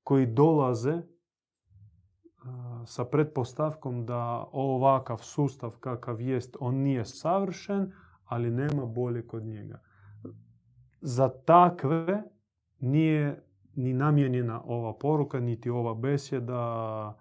[0.02, 1.02] koji dolaze
[2.86, 7.92] sa pretpostavkom da ovakav sustav kakav jest, on nije savršen,
[8.32, 9.80] ali nema bolje kod njega.
[11.00, 12.22] Za takve
[12.80, 17.18] nije ni namijenjena ova poruka, niti ova besjeda,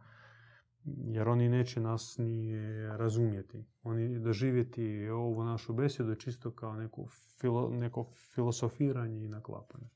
[0.86, 2.56] jer oni neće nas ni
[2.98, 3.66] razumjeti.
[3.84, 7.06] Oni doživjeti ovu našu besjedu čisto kao neko,
[7.72, 9.90] neko filosofiranje i naklapanje.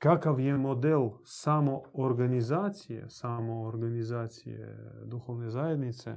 [0.00, 6.16] Kakav je model samo organizacije, samo organizacije duhovne zajednice,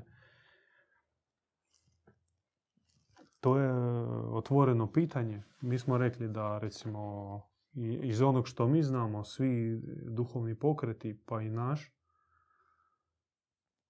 [3.43, 3.73] To je e,
[4.31, 5.43] otvoreno pitanje.
[5.61, 7.41] Mi smo rekli da recimo
[8.03, 11.91] iz onog što mi znamo, svi duhovni pokreti, pa i naš,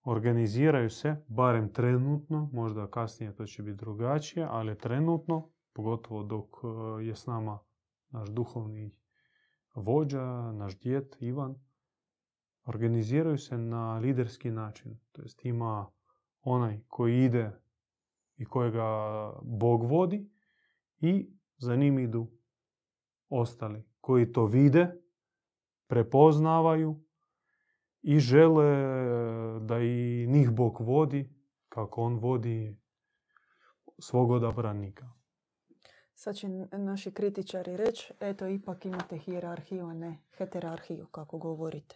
[0.03, 7.03] organiziraju se, barem trenutno, možda kasnije to će biti drugačije, ali trenutno, pogotovo dok e,
[7.03, 7.59] je s nama
[8.09, 8.95] naš duhovni
[9.73, 11.55] vođa, naš djet Ivan,
[12.65, 14.99] organiziraju se na liderski način.
[15.11, 15.87] To jest ima
[16.41, 17.51] onaj koji ide
[18.37, 18.83] i kojega
[19.41, 20.29] Bog vodi
[20.99, 22.27] i za njim idu
[23.29, 25.01] ostali koji to vide,
[25.87, 27.03] prepoznavaju
[28.01, 28.69] i žele
[29.59, 31.29] da i njih Bog vodi
[31.69, 32.77] kako on vodi
[33.99, 35.09] svog odabranika.
[36.23, 41.95] Sad će naši kritičari reći, eto ipak imate hijerarhiju, a ne heterarhiju, kako govorite.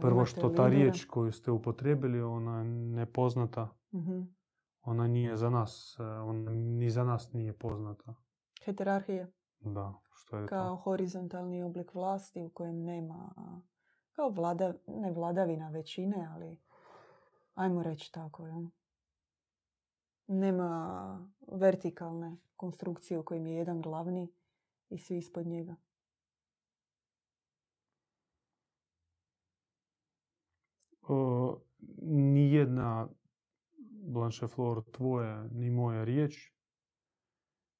[0.00, 3.68] Prvo što ta riječ koju ste upotrebili, ona je nepoznata.
[3.94, 4.20] Mhm.
[4.82, 8.14] Ona nije za nas, e, ona ni za nas nije poznata.
[8.64, 9.26] Heterarhija?
[9.60, 13.34] Da, što je Kao horizontalni oblik vlasti u kojem nema,
[14.12, 16.60] kao vlada, ne vladavina većine, ali
[17.54, 18.46] ajmo reći tako.
[18.46, 18.79] Ja.
[20.32, 24.28] Nema vertikalne konstrukcije u kojem je jedan glavni
[24.90, 25.76] i svi ispod njega.
[32.02, 33.08] nijedna
[34.02, 36.52] Blanche Flor tvoja ni moja riječ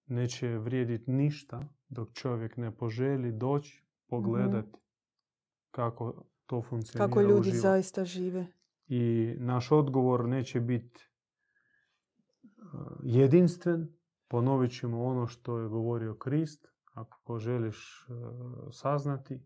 [0.06, 4.78] neće vrijediti ništa dok čovjek ne poželi doći pogledati mhm.
[5.70, 8.46] kako to funkcionira Kako ljudi zaista žive.
[8.88, 11.09] I naš odgovor neće biti
[13.02, 13.88] jedinstven.
[14.28, 16.68] Ponovit ćemo ono što je govorio Krist.
[16.92, 18.12] Ako želiš e,
[18.72, 19.40] saznati,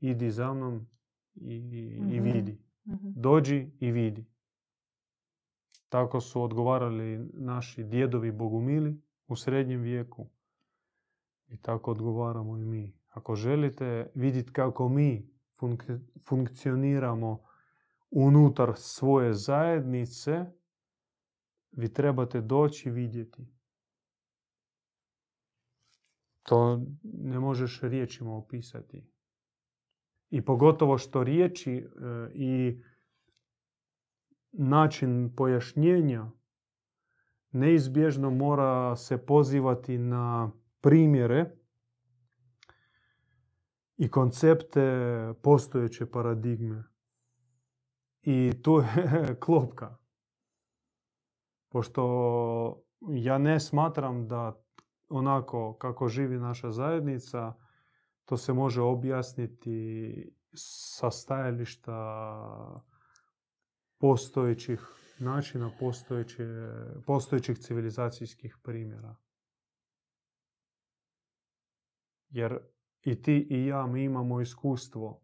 [0.00, 0.86] idi za mnom
[1.34, 2.22] i, i mhm.
[2.22, 2.58] vidi.
[2.86, 3.08] Mhm.
[3.14, 4.26] Dođi i vidi.
[5.88, 10.28] Tako su odgovarali naši djedovi bogumili u srednjem vijeku.
[11.48, 12.98] I tako odgovaramo i mi.
[13.08, 15.30] Ako želite vidjeti kako mi
[16.28, 17.44] funkcioniramo
[18.10, 20.46] unutar svoje zajednice,
[21.76, 23.46] vi trebate doći vidjeti.
[26.42, 29.04] To ne možeš riječima opisati.
[30.30, 31.86] I pogotovo što riječi e,
[32.34, 32.82] i
[34.52, 36.30] način pojašnjenja
[37.52, 41.56] neizbježno mora se pozivati na primjere
[43.96, 44.82] i koncepte
[45.42, 46.84] postojeće paradigme.
[48.22, 50.05] I tu je klopka.
[51.76, 54.62] Pošto ja ne smatram da
[55.08, 57.54] onako kako živi naša zajednica,
[58.24, 62.84] to se može objasniti sa stajališta
[63.98, 64.80] postojećih
[65.18, 65.70] načina,
[67.06, 69.16] postojećih civilizacijskih primjera.
[72.28, 72.58] Jer
[73.02, 75.22] i ti i ja mi imamo iskustvo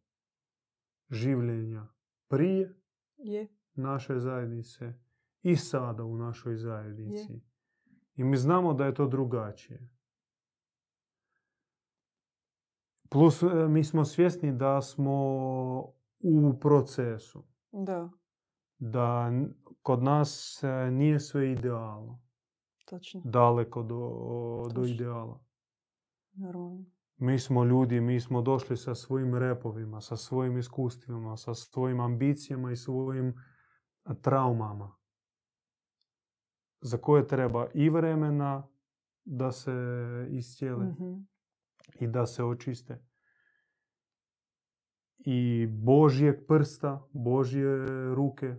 [1.11, 1.87] življenja
[2.29, 2.75] prije
[3.17, 3.49] Je.
[3.75, 4.95] naše zajednice
[5.43, 7.41] i sada u našoj zajednici.
[8.15, 9.89] I mi znamo da je to drugačije.
[13.11, 15.13] Plus e, mi smo svjesni da smo
[16.21, 17.45] u procesu.
[17.73, 18.11] Da,
[18.79, 19.31] Da
[19.83, 22.23] kod nas e, nije sve idealno.
[22.85, 23.21] točno.
[23.25, 23.99] Daleko do,
[24.69, 24.95] do Točno.
[24.95, 25.45] ideala.
[26.33, 26.85] Normalno.
[27.17, 32.73] Mi smo ljudi, mi smo došli sa svojim repovima, sa svojim iskustvima, sa svojim ambicijama
[32.73, 33.35] i svojim
[34.23, 34.97] traumama.
[36.83, 38.69] Za koje treba i vremena
[39.25, 39.73] da se
[40.31, 41.15] iscijele Mhm.
[42.01, 43.03] i da se očiste.
[45.19, 48.57] I Božjeg prsta, Božje ruke,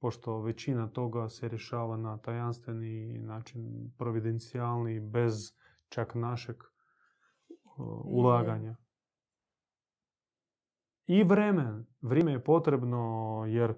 [0.00, 5.52] pošto većina toga se rješava na tajanstveni način, providencijalni, bez
[5.88, 8.76] čak našeg uh, ulaganja.
[11.06, 11.86] I vremen.
[12.00, 12.98] Vrijeme je potrebno
[13.48, 13.74] jer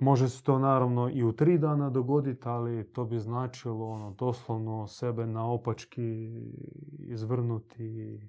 [0.00, 4.86] može se to naravno i u tri dana dogoditi, ali to bi značilo ono, doslovno
[4.86, 6.30] sebe naopački
[6.98, 8.20] izvrnuti,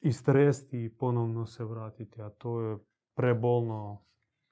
[0.00, 2.78] istresti i ponovno se vratiti, a to je
[3.14, 4.04] prebolno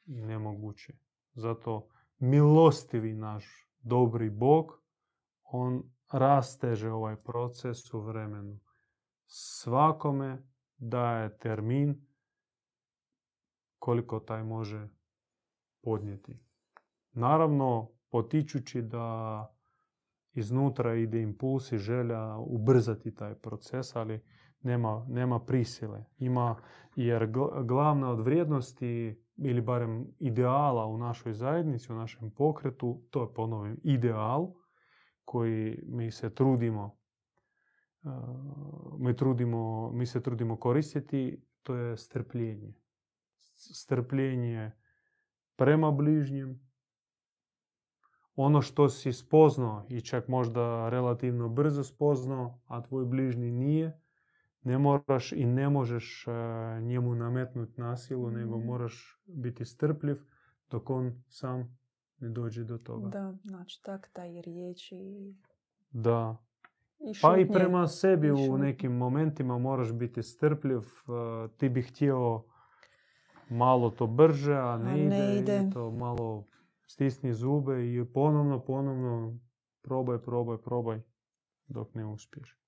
[0.07, 0.93] i nemoguće.
[1.35, 1.89] Zato
[2.19, 4.83] milostivi naš dobri Bog,
[5.43, 5.83] on
[6.13, 8.59] rasteže ovaj proces u vremenu.
[9.27, 10.43] Svakome
[10.77, 12.07] daje termin
[13.79, 14.89] koliko taj može
[15.87, 16.39] podnijeti.
[17.13, 19.49] Naravno, potičući da
[20.35, 24.21] iznutra ide impuls i želja ubrzati taj proces, ali
[24.63, 26.05] nema, nema prisile.
[26.19, 26.57] Ima,
[26.97, 33.23] jer gl- glavna od vrijednosti ili barem ideala u našoj zajednici, u našem pokretu, to
[33.23, 34.53] je ponovim ideal
[35.25, 36.97] koji mi se trudimo
[38.99, 42.75] mi, trudimo, mi se trudimo koristiti, to je strpljenje.
[43.55, 44.71] Strpljenje
[45.57, 46.61] prema bližnjem,
[48.37, 54.01] ono što si spoznao i čak možda relativno brzo spoznao, a tvoj bližnji nije,
[54.63, 56.31] ne moraš i ne možeš e,
[56.81, 58.67] njemu nametnuti nasilu, nego Mhm.
[58.67, 60.17] moraš biti strpljiv
[60.71, 61.79] dok on sam
[62.19, 63.09] ne dođe do toga.
[63.09, 64.97] Da, znači takta i riječi
[65.91, 66.37] Da.
[67.01, 70.79] i Pa i prema sebi i u nekim momentima moraš biti strpljiv.
[70.79, 70.83] e,
[71.51, 72.43] Ti bi htio
[73.49, 75.65] malo to brže, a ne, A ide.
[75.69, 76.45] i to malo
[76.87, 79.39] stisni zube i ponovno, ponovno
[79.83, 81.01] probaj, probaj, probaj
[81.67, 82.59] dok ne uspiješ.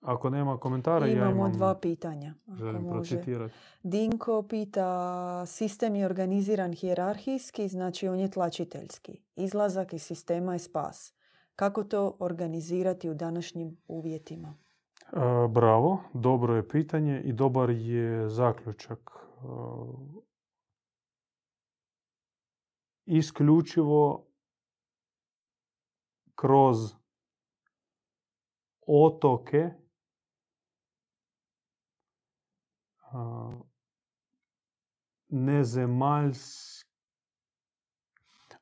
[0.00, 2.34] Ako nema komentara, ja Imamo imam, dva pitanja.
[2.46, 2.92] Ako želim može.
[2.92, 3.54] procitirati.
[3.82, 9.20] Dinko pita, sistem je organiziran hijerarhijski, znači on je tlačiteljski.
[9.36, 11.14] Izlazak iz sistema je spas.
[11.56, 14.54] Kako to organizirati u današnjim uvjetima?
[15.14, 19.10] E, Bravo, dobro je pitanje i dobar je zaključak.
[19.10, 19.46] E,
[23.06, 24.26] Isključivo
[26.34, 26.76] kroz
[28.86, 29.70] otoke
[33.12, 33.50] a,
[35.28, 36.44] nezemaljs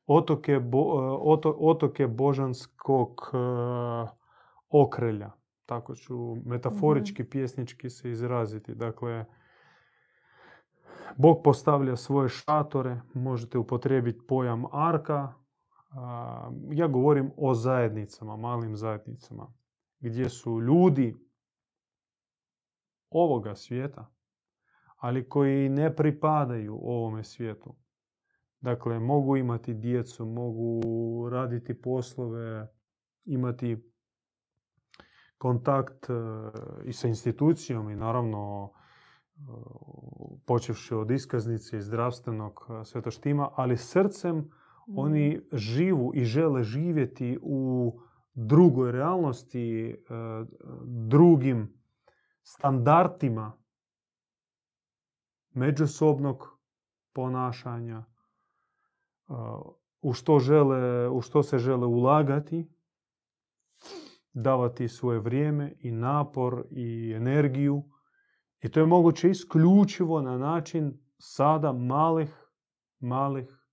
[0.05, 3.37] otoke, bo- e, oto- otoke božanskog e,
[4.69, 8.75] okrelja tako ću metaforički, pjesnički se izraziti.
[8.75, 9.25] Dakle,
[11.17, 15.33] Bog postavlja svoje šatore, možete upotrijebiti pojam arka.
[15.89, 19.53] A, Ja govorim o zajednicama, malim zajednicama,
[19.99, 21.15] gdje su ljudi
[23.09, 24.13] ovoga svijeta,
[24.97, 27.75] ali koji ne pripadaju ovome svijetu.
[28.61, 30.81] Dakle, mogu imati djecu, mogu
[31.29, 32.67] raditi poslove,
[33.25, 33.92] imati
[35.43, 36.13] kontakt e,
[36.85, 39.39] i sa institucijom i naravno e,
[40.45, 44.49] počevši od iskaznice i zdravstvenog e, sve to štima, ali srcem
[44.87, 47.91] oni živu i žele živjeti u
[48.33, 49.95] drugoj realnosti,
[50.85, 51.73] drugim
[52.43, 53.51] standardima
[55.53, 56.59] međusobnog
[57.13, 58.03] ponašanja,
[60.01, 62.72] u što, žele, u što se žele ulagati,
[64.33, 67.83] davati svoje vrijeme i napor i energiju.
[68.61, 72.49] I to je moguće isključivo na način sada malih,
[72.99, 73.67] malih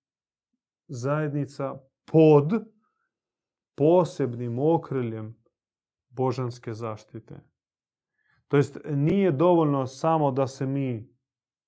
[0.88, 1.74] zajednica
[2.12, 2.52] pod
[3.76, 5.36] posebnim okriljem
[6.08, 7.40] božanske zaštite.
[8.48, 11.16] To jest nije dovoljno samo da se mi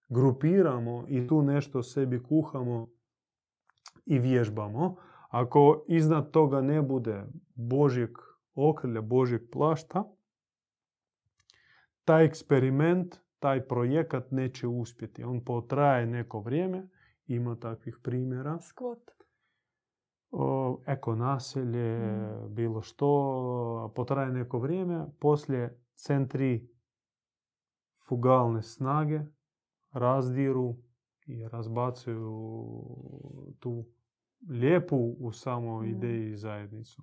[0.08, 2.88] grupiramo i tu nešto sebi kuhamo
[4.06, 4.96] i vježbamo,
[5.32, 7.24] Ako iznad toga ne bude
[7.54, 8.10] Božjeg
[8.54, 10.04] okrilja, Božjeg plašta,
[12.04, 15.24] taj eksperiment, taj projekat neće uspjeti.
[15.24, 16.88] On potraje neko vrijeme,
[17.26, 18.60] ima takvih primjera.
[18.60, 19.10] Skvot.
[20.30, 22.54] O, eko naselje, Mm.
[22.54, 26.68] bilo što, potraje neko vrijeme, poslije centri
[28.08, 29.20] fugalne snage
[29.92, 30.76] razdiru
[31.26, 32.84] i razbacuju
[33.60, 33.84] tu
[34.48, 35.90] lijepu u samoj Mm.
[35.90, 37.02] ideji zajednicu.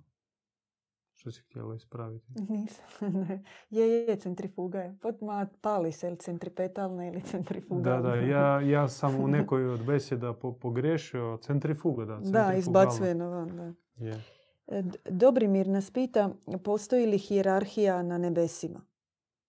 [1.20, 2.26] Što si htjela ispraviti?
[2.50, 2.84] Nisam.
[3.12, 3.42] ne.
[3.70, 4.96] Je, je, centrifuga je.
[5.02, 8.00] Pot- Ma, pali se ili centripetalna ili Da, centrifugalna.
[8.00, 11.38] da, ja, ja sam u nekoj od besjeda po, pogrešio.
[11.38, 12.12] Centrifuga, da.
[12.12, 12.54] Da, centrifugalna.
[12.54, 13.72] izbacuje na van, da.
[13.96, 14.22] Je.
[14.68, 16.30] E, Dobrimir nas pita,
[16.64, 18.80] postoji li hijerarhija na nebesima?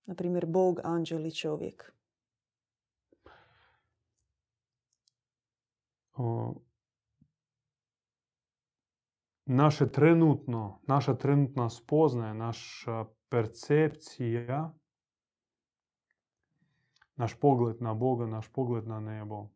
[0.06, 1.94] Naprimjer, Bog, anđel i čovjek.
[6.14, 6.54] O,
[9.46, 14.74] naše trenutno, naša trenutna spoznaja, naša percepcija,
[17.16, 19.50] naš pogled na Boga, naš pogled na nebo,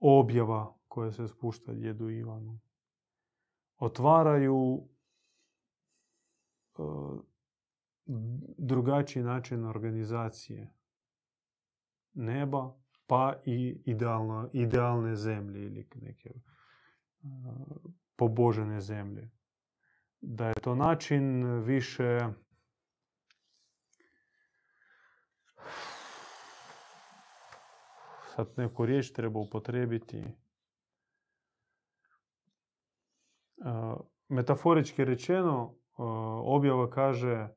[0.00, 2.58] objava koja se spušta djedu Ivanu,
[3.78, 4.88] otvaraju
[6.78, 6.82] e,
[8.58, 10.72] drugačiji način organizacije
[12.14, 12.76] neba,
[13.06, 17.28] pa i idealno, idealne zemlje ili neke e,
[18.16, 19.30] pobožene zemlje.
[20.20, 22.18] Da je to način više
[28.34, 30.24] sad neku riječ treba upotrebiti.
[34.28, 35.74] Metaforički rečeno,
[36.44, 37.48] objava kaže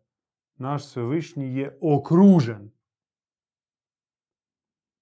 [0.56, 2.72] naš svevišnji je okružen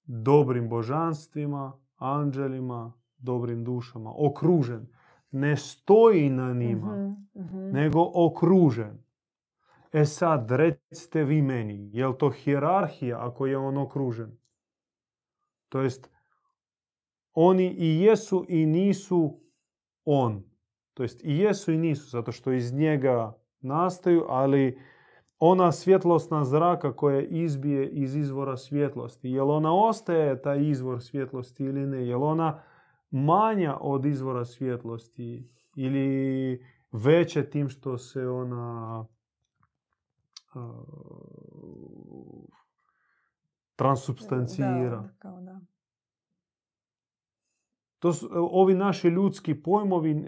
[0.06, 4.14] dobrim božanstvima, anđelima, dobrim dušama.
[4.16, 4.88] Okružen.
[5.34, 7.71] Ne stoji na njima, Mhm, mhm.
[7.71, 9.03] nego okružen.
[9.93, 14.38] E sad, recite vi meni, je li to hijerarhija ako je on okružen?
[15.69, 16.09] To jest,
[17.34, 19.39] oni i jesu i nisu
[20.05, 20.43] on.
[20.93, 24.79] To jest, i jesu i nisu, zato što iz njega nastaju, ali
[25.39, 31.86] ona svjetlosna zraka koja izbije iz izvora svjetlosti, jel ona ostaje taj izvor svjetlosti ili
[31.88, 32.07] ne?
[32.07, 32.61] Jel ona
[33.14, 39.05] manja od izvora svjetlosti ili veća tim što se ona
[40.55, 40.64] uh,
[43.76, 45.01] transubstancira?
[45.01, 45.61] Da, kao da.
[47.99, 50.26] To su, ovi naši ljudski pojmovi e,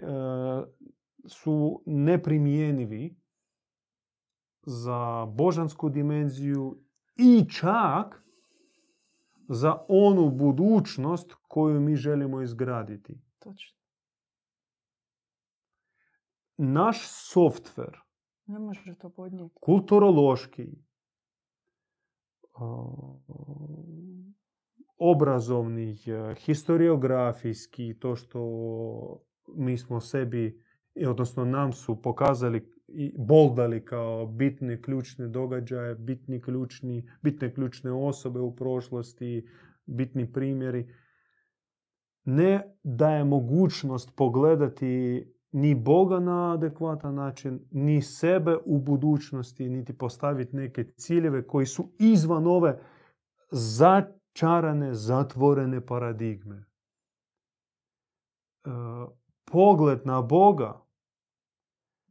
[1.26, 3.16] su neprimjenivi
[4.62, 6.78] za božansku dimenziju
[7.16, 8.25] i čak
[9.48, 13.20] za onu budućnost koju mi želimo izgraditi.
[13.38, 13.76] Točno.
[16.56, 17.98] Naš softver,
[18.46, 19.54] Ne može to podnijeti.
[19.60, 20.66] kulturološki,
[24.98, 28.40] obrazovni, e, historiografijski, to što
[29.56, 30.62] mi smo sebi,
[31.08, 38.40] odnosno nam su pokazali i boldali kao bitne ključne događaje, bitni ključni, bitne ključne osobe
[38.40, 39.48] u prošlosti,
[39.86, 40.94] bitni primjeri,
[42.24, 50.56] ne daje mogućnost pogledati ni Boga na adekvatan način, ni sebe u budućnosti, niti postaviti
[50.56, 52.80] neke ciljeve koji su izvan ove
[53.50, 56.56] začarane, zatvorene paradigme.
[56.56, 56.64] E,
[59.44, 60.85] pogled na Boga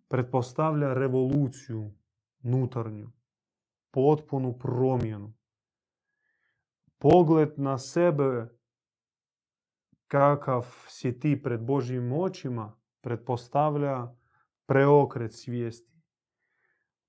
[0.08, 1.92] pretpostavlja revoluciju
[2.40, 3.12] nutarnju,
[3.92, 5.34] potpunu promjenu.
[6.98, 8.48] Pogled na sebe
[10.08, 14.16] kakav si ti pred Božjim očima pretpostavlja
[14.66, 15.96] preokret svijesti.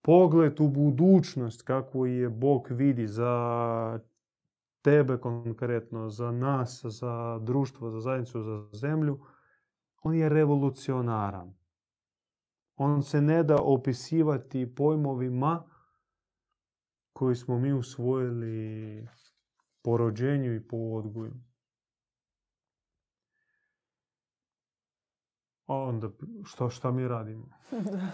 [0.02, 4.00] Pogled u budućnost kakvu je Bog vidi za
[4.82, 9.20] tebe konkretno, za nas, za društvo, za zajednicu, za zemlju,
[10.02, 11.54] on je revolucionaran.
[12.76, 15.62] On se ne da opisivati pojmovima
[17.12, 19.08] koji smo mi usvojili
[19.82, 21.34] po rođenju i po odgoju.
[25.66, 26.10] A onda
[26.44, 27.48] što, šta mi radimo?
[27.92, 28.10] Da.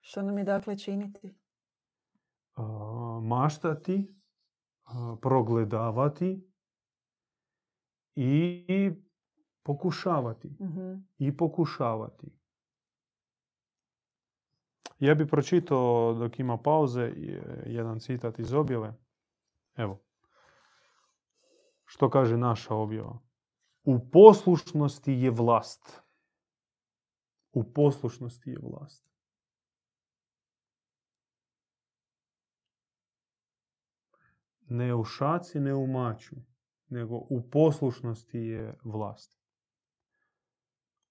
[0.00, 1.34] Što nam je dakle činiti?
[2.54, 2.62] A,
[3.22, 4.14] maštati,
[4.84, 6.50] a, progledavati
[8.14, 8.90] i
[9.62, 10.48] pokušavati.
[10.48, 10.94] Mhm.
[11.18, 12.43] I pokušavati.
[14.98, 18.94] Ja bi pročitao dok ima pauze je- jedan citat iz objave.
[19.76, 20.00] Evo.
[21.84, 23.18] Što kaže naša objava?
[23.84, 26.02] U poslušnosti je vlast.
[27.52, 29.10] U poslušnosti je vlast.
[34.68, 36.36] Ne u šaci, ne u maču,
[36.88, 39.38] nego u poslušnosti je vlast.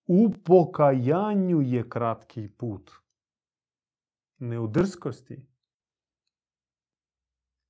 [0.07, 3.02] U pokajanju je kratki put.
[4.43, 5.45] Ne u drskosti,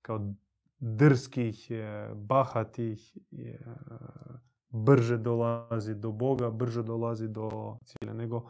[0.02, 0.34] kao
[0.80, 1.68] drskih,
[2.16, 3.18] bahatih,
[4.70, 8.50] brže dolazi do Boga, brže dolazi do cilja, nego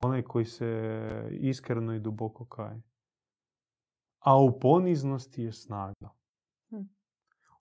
[0.00, 2.82] onaj koji se iskreno i duboko kaje.
[4.18, 6.10] A u poniznosti je snaga.
[6.70, 6.82] Hm.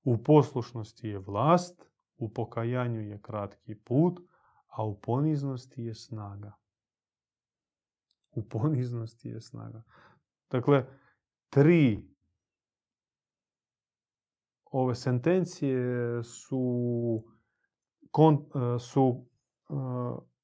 [0.04, 4.20] U poslušnosti je vlast, u pokajanju je kratki put,
[4.68, 6.61] a u poniznosti je snaga.
[8.32, 9.84] U poniznosti je snaga.
[10.52, 10.86] Dakle,
[11.50, 12.12] tri
[14.66, 17.24] ove sentencije su,
[18.12, 18.46] kon,
[18.80, 19.26] su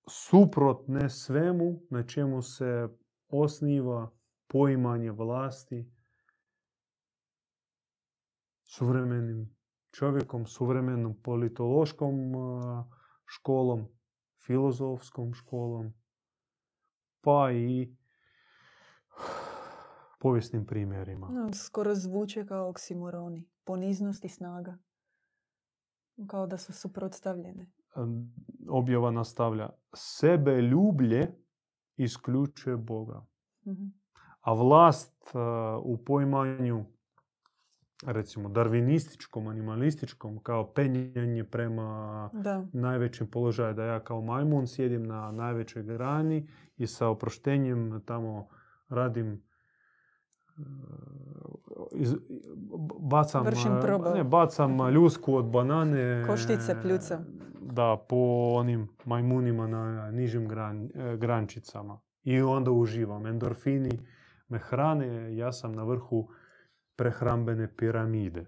[0.10, 2.90] suprotne svemu na čemu se
[3.30, 4.12] osniva
[4.48, 5.92] poimanje vlasti
[8.64, 9.56] suvremenim
[9.92, 12.16] čovjekom, suvremenom politološkom
[13.26, 13.88] školom,
[14.46, 15.94] filozofskom školom,
[17.28, 17.96] pa i
[20.20, 21.30] povijesnim primjerima.
[21.30, 23.50] No, skoro zvuče kao oksimoroni.
[23.64, 24.78] Poniznost i snaga.
[26.28, 27.72] Kao da su suprotstavljene.
[28.70, 29.70] Objava nastavlja.
[29.94, 31.28] Sebe ljublje
[31.98, 33.26] isključuje Boga.
[33.68, 33.86] Mhm.
[34.42, 35.24] A vlast
[35.84, 36.86] u poimanju
[38.06, 42.66] recimo darvinističkom, animalističkom, kao penjanje prema Da.
[42.74, 48.48] najvećem položaju, da ja kao majmun sjedim na najvećoj grani i sa oproštenjem tamo
[48.90, 49.48] radim
[51.92, 52.16] iz,
[53.00, 53.46] bacam,
[54.16, 56.24] ne, bacam ljusku od banane.
[56.28, 57.20] Koštice pljuca.
[57.62, 62.00] Da, po onim majmunima na nižim gran, grančicama.
[62.24, 63.26] I onda uživam.
[63.26, 64.00] Endorfini
[64.48, 66.30] me hrane, ja sam na vrhu
[66.98, 68.46] prehrambene piramide.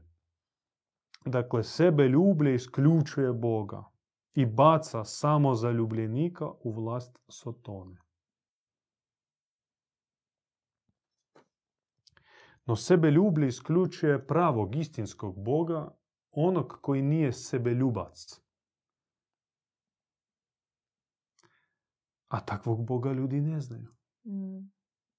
[1.26, 3.84] Dakle, sebe ljublje isključuje Boga
[4.34, 7.98] i baca samo zaljubljenika u vlast Sotone.
[12.66, 15.92] No sebe ljublje isključuje pravog istinskog Boga,
[16.32, 18.42] onog koji nije sebe ljubac.
[22.28, 23.88] A takvog Boga ljudi ne znaju.
[24.26, 24.72] Mm.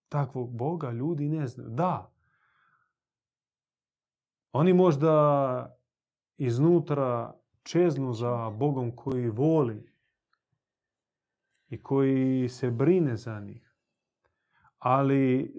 [0.08, 1.70] Takvog Boga ljudi ne znaju.
[1.70, 2.12] Da,
[4.52, 5.76] oni možda
[6.36, 9.92] iznutra čeznu za Bogom koji voli
[11.68, 13.74] i koji se brine za njih.
[14.78, 15.54] Ali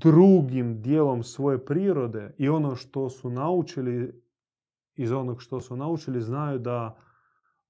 [0.00, 4.22] drugim dijelom svoje prirode i ono što su naučili,
[4.94, 6.96] iz onog što su naučili, znaju da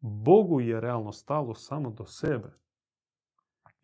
[0.00, 2.63] Bogu je realno stalo samo do sebe.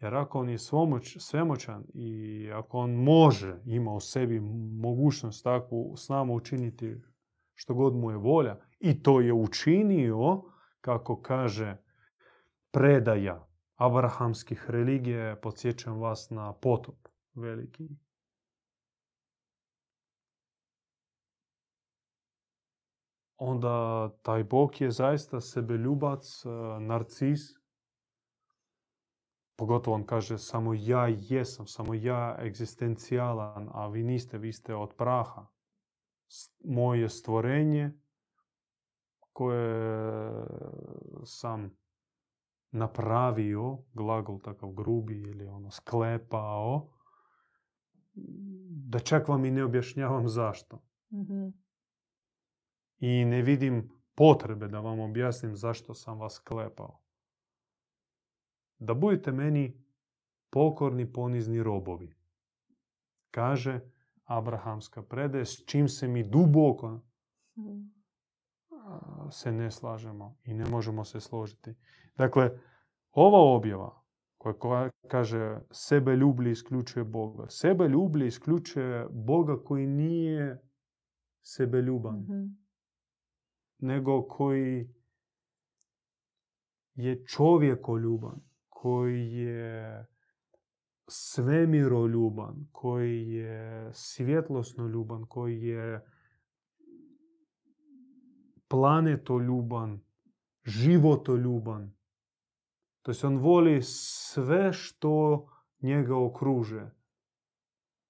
[0.00, 4.40] Jer ako on je svomoć, svemoćan i ako on može, ima u sebi
[4.80, 6.96] mogućnost takvu s nama učiniti
[7.54, 10.42] što god mu je volja i to je učinio,
[10.80, 11.76] kako kaže
[12.70, 13.46] predaja
[13.76, 17.88] abrahamskih religija, podsjećam vas na potop veliki.
[23.36, 26.42] Onda taj Bog je zaista sebeljubac,
[26.80, 27.59] narcis,
[29.60, 34.94] Pogotovo on kaže samo ja jesam, samo ja egzistencijalan, a vi niste, vi ste od
[34.96, 35.46] praha.
[36.64, 37.92] Moje stvorenje
[39.32, 40.46] koje
[41.24, 41.76] sam
[42.70, 46.88] napravio, glagol takav grubi ili ono sklepao,
[48.70, 50.82] da čak vam i ne objašnjavam zašto.
[51.12, 51.48] Mhm.
[52.98, 56.99] I ne vidim potrebe da vam objasnim zašto sam vas sklepao
[58.80, 59.84] da budete meni
[60.50, 62.14] pokorni, ponizni robovi.
[63.30, 63.80] Kaže
[64.24, 67.00] Abrahamska predaje, s čim se mi duboko
[69.30, 71.74] se ne slažemo i ne možemo se složiti.
[72.16, 72.50] Dakle,
[73.12, 74.02] ova objava
[74.38, 77.46] koja kaže sebe ljublje isključuje Boga.
[77.48, 80.62] Sebe ljublje isključuje Boga koji nije
[81.42, 82.46] sebe ljuban, Mhm.
[83.78, 84.94] nego koji
[86.94, 88.40] je čovjekoljuban,
[88.82, 90.06] koji je
[91.08, 96.04] svemiroljuban, koji je svjetlosnoljuban, koji je
[98.68, 100.00] planetoljuban,
[100.64, 101.92] životoljuban.
[103.02, 105.46] To on voli sve što
[105.82, 106.90] njega okruže.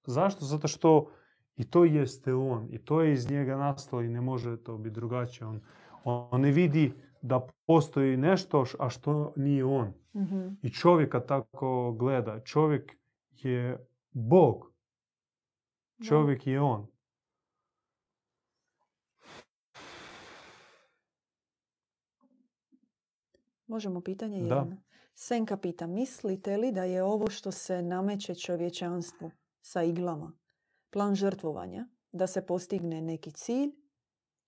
[0.05, 0.45] Zašto?
[0.45, 1.11] Zato što
[1.55, 4.95] i to jeste on, i to je iz njega nastalo i ne može to biti
[4.95, 5.47] drugačije.
[5.47, 5.61] On,
[6.03, 9.93] on ne vidi da postoji nešto, a što nije on.
[10.15, 10.47] Mhm.
[10.61, 12.39] I čovjeka tako gleda.
[12.43, 12.97] Čovjek
[13.31, 14.73] je Bog.
[15.97, 16.05] Da.
[16.05, 16.87] Čovjek je on.
[23.67, 24.55] Možemo pitanje Da.
[24.55, 24.77] jedno.
[25.15, 30.31] Senka pita, mislite li da je ovo što se nameće čovječanstvu sa iglama
[30.89, 33.71] plan žrtvovanja da se postigne neki cilj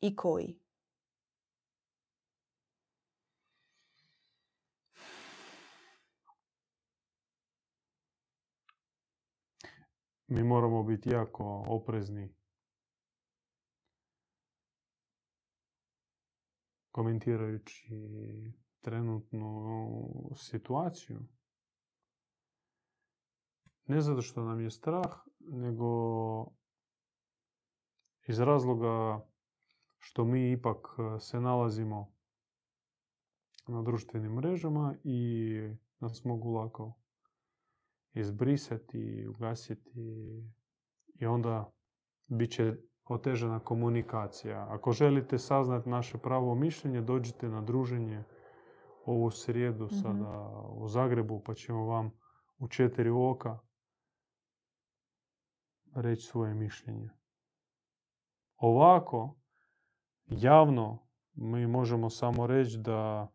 [0.01, 0.59] i koji?
[10.28, 12.36] Mi moramo biti jako oprezni
[16.91, 17.88] komentirajući
[18.82, 19.76] trenutnu
[20.36, 21.19] situaciju.
[23.86, 25.88] Ne zato što nam je strah, nego
[28.28, 29.26] iz razloga
[29.97, 32.13] što mi ipak eh, se nalazimo
[33.67, 35.51] na društvenim mrežama i
[35.99, 37.03] nas mogu lako
[38.14, 39.91] izbrisati, ugasiti
[41.20, 41.72] i onda
[42.28, 44.68] bit će otežana komunikacija.
[44.70, 48.24] Ako želite saznati naše pravo mišljenje, dođite na druženje
[49.05, 49.95] ovu srijedu Mhm.
[49.95, 52.11] sada u Zagrebu, pa ćemo vam
[52.57, 53.59] u četiri oka
[55.95, 57.09] reći svoje mišljenje.
[58.57, 59.36] Ovako,
[60.26, 63.28] javno, mi možemo samo reći da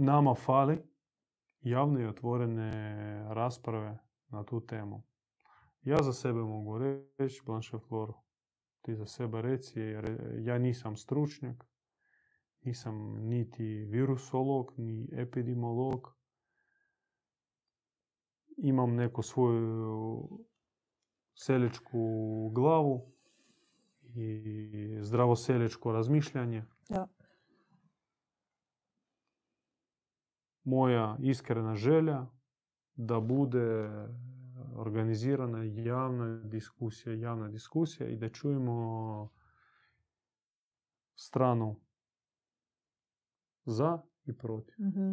[0.00, 0.82] nama fali
[1.60, 2.70] javne i otvorene
[3.34, 3.98] rasprave
[4.28, 5.02] na tu temu.
[5.82, 8.12] Ja za sebe mogu reći, Blanche Flor,
[8.82, 11.64] ti za sebe reci, jer ja nisam stručnjak,
[12.60, 12.94] nisam
[13.28, 16.16] niti virusolog, ni epidemiolog.
[18.56, 20.28] Imam neku svoju
[21.34, 21.98] seljačku
[22.54, 23.12] glavu
[24.02, 26.64] i zdravo seljačko razmišljanje.
[26.88, 27.08] Da.
[30.64, 32.26] Moja iskrena želja
[32.94, 33.88] da bude
[34.76, 39.28] organizirana javna diskusija, javna diskusija i da čujemo
[41.14, 41.80] stranu
[43.64, 44.74] za i protiv.
[44.78, 45.12] Mhm.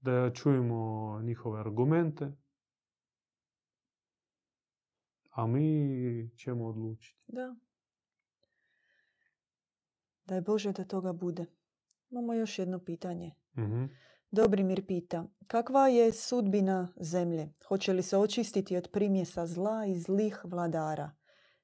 [0.00, 2.32] Da čujemo njihove argumente,
[5.30, 7.32] a mi ćemo odlučiti.
[7.32, 7.56] Da.
[10.24, 11.46] Daj Bože da toga bude.
[12.10, 13.34] Imamo još jedno pitanje.
[13.56, 13.84] Mhm.
[14.36, 17.52] Dobrimir pita, kakva je sudbina zemlje?
[17.68, 21.10] Hoće li se očistiti od primjesa zla i zlih vladara?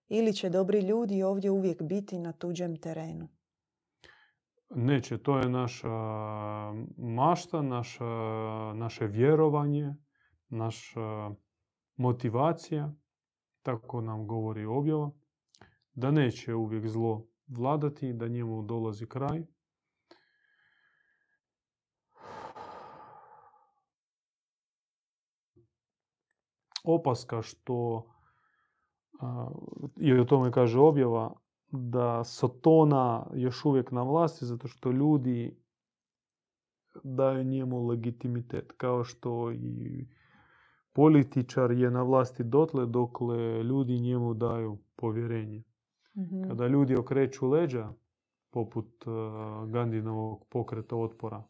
[0.09, 3.29] Ili će dobri ljudi ovdje uvijek biti na tuđem terenu?
[4.71, 5.89] Neće, to je naša
[6.97, 8.05] mašta, naša,
[8.75, 9.95] naše vjerovanje,
[10.49, 11.31] naša
[11.97, 12.95] motivacija,
[13.63, 15.11] tako nam govori objava,
[15.95, 19.43] da neće uvijek zlo vladati, da njemu dolazi kraj.
[26.83, 28.07] Opaska što,
[29.97, 31.33] i o tome kaže objava,
[31.73, 35.57] da Sotona još uvijek na vlasti zato što ljudi
[37.05, 38.73] daju njemu legitimitet.
[38.77, 40.07] Kao što i
[40.93, 45.63] političar je na vlasti dotle dokle ljudi njemu daju povjerenje.
[46.17, 46.49] Mhm.
[46.49, 47.93] Kada ljudi okreću leđa,
[48.51, 49.05] poput
[49.69, 51.43] Gandinovog pokreta otpora,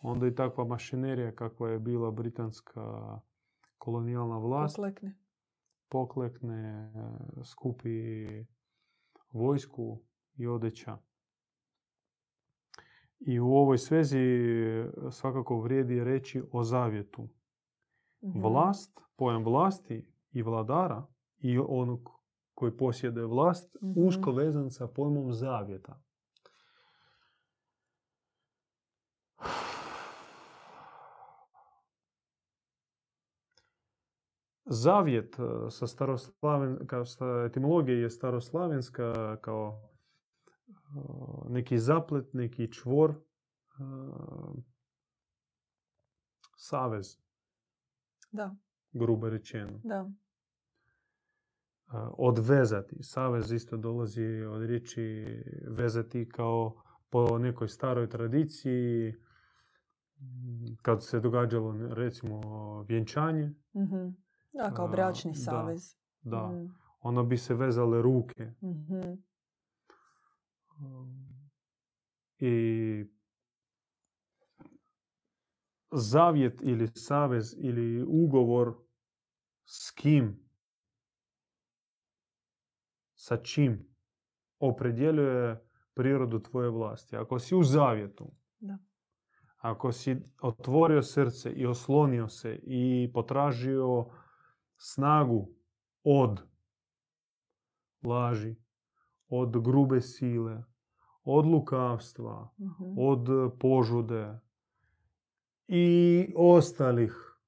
[0.00, 3.18] onda i takva mašinerija kakva je bila britanska
[3.86, 5.14] kolonijalna vlast Poklekne.
[5.88, 6.90] poklekne, e,
[7.44, 8.26] skupi
[9.32, 10.02] vojsku
[10.36, 10.98] i odeća.
[13.20, 14.24] I u ovoj svezi
[15.10, 17.28] svakako vrijedi reći o zavjetu.
[18.24, 18.40] Mhm.
[18.40, 21.06] Vlast, pojam vlasti i vladara
[21.38, 22.10] i onog
[22.54, 23.92] koji posjeduje vlast, Mhm.
[23.96, 26.02] usko vezan sa pojmom zavjeta.
[34.66, 35.36] Zavjet
[35.70, 39.90] sa staroslaven, kao sa etimologije je staroslavenska kao
[41.48, 43.14] neki zaplet, neki čvor,
[46.56, 47.18] savez,
[48.32, 48.56] Da,
[48.92, 49.80] grubo rečeno.
[49.84, 50.10] da.
[52.12, 52.96] Odvezati.
[53.00, 55.26] Savez isto dolazi od riječi
[55.68, 59.14] vezati kao po nekoj staroj tradiciji
[60.82, 62.40] kad se događalo recimo
[62.82, 64.08] vjenčanje, Mhm.
[64.56, 65.36] Da, kao bračni da.
[65.36, 65.96] savez.
[66.20, 66.66] da, Mhm.
[67.00, 68.52] onda bi se vezale ruke.
[68.62, 69.12] Mhm.
[72.38, 73.04] I
[75.92, 78.74] zavjet ili savez ili ugovor
[79.64, 80.48] s kim
[83.14, 83.94] sa čim
[84.58, 85.62] opredjeljuje
[85.94, 87.16] prirodu tvoje vlasti.
[87.16, 88.78] Ako si u zavjetu, Da.
[89.58, 94.06] ako si otvorio srce i oslonio se i potražio
[94.76, 95.48] snagu
[96.04, 96.40] od
[98.02, 98.56] laži,
[99.28, 100.64] od grube sile,
[101.24, 102.84] od lukavstva, Mhm.
[102.98, 103.28] od
[103.60, 104.38] požude
[105.68, 105.86] i
[106.36, 107.38] ostalih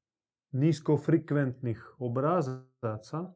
[0.51, 3.33] niskofrekventnih obrazaca,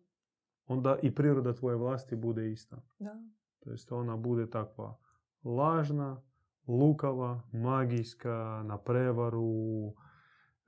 [0.67, 2.83] onda i priroda tvoje vlasti bude ista.
[2.99, 3.23] Da.
[3.61, 4.99] To jest ona bude takva
[5.45, 6.23] lažna,
[6.69, 9.95] lukava, magijska, na prevaru,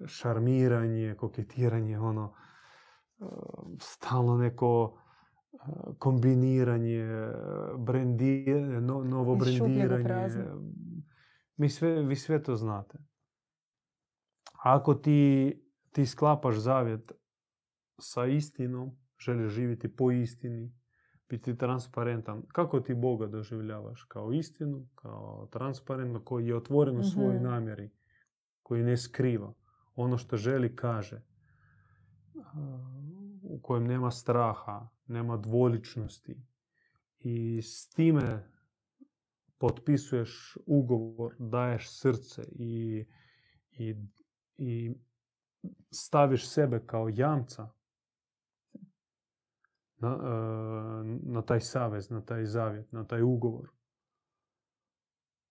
[0.07, 2.54] šarmiranje, koketiranje, ono, e,
[3.81, 4.99] stalno neko
[5.53, 5.57] e,
[5.99, 7.07] kombiniranje,
[7.79, 10.05] brendiranje, novo brendiranje.
[11.57, 12.99] Mi sve, vi sve to znate.
[14.53, 15.53] Ako ti,
[15.93, 17.13] ti sklapaš zavjet
[17.99, 20.73] sa istinom, želiš živjeti po istini,
[21.29, 22.43] biti transparentan.
[22.49, 24.03] Kako ti Boga doživljavaš?
[24.03, 27.45] Kao istinu, kao transparentno, koji je otvoren u svojoj Mhm.
[27.45, 27.91] namjeri,
[28.63, 29.53] koji ne skriva.
[29.95, 31.23] Ono što želi kaže.
[33.55, 36.37] U kojem nema straha, nema dvoličnosti.
[37.19, 38.51] I s time
[39.59, 43.05] potpisuješ ugovor, daješ srce i,
[43.71, 43.95] i,
[44.57, 44.95] i
[45.91, 47.71] staviš sebe kao jamca
[49.97, 53.69] na, e, na taj savez, na taj zavjet, na taj ugovor.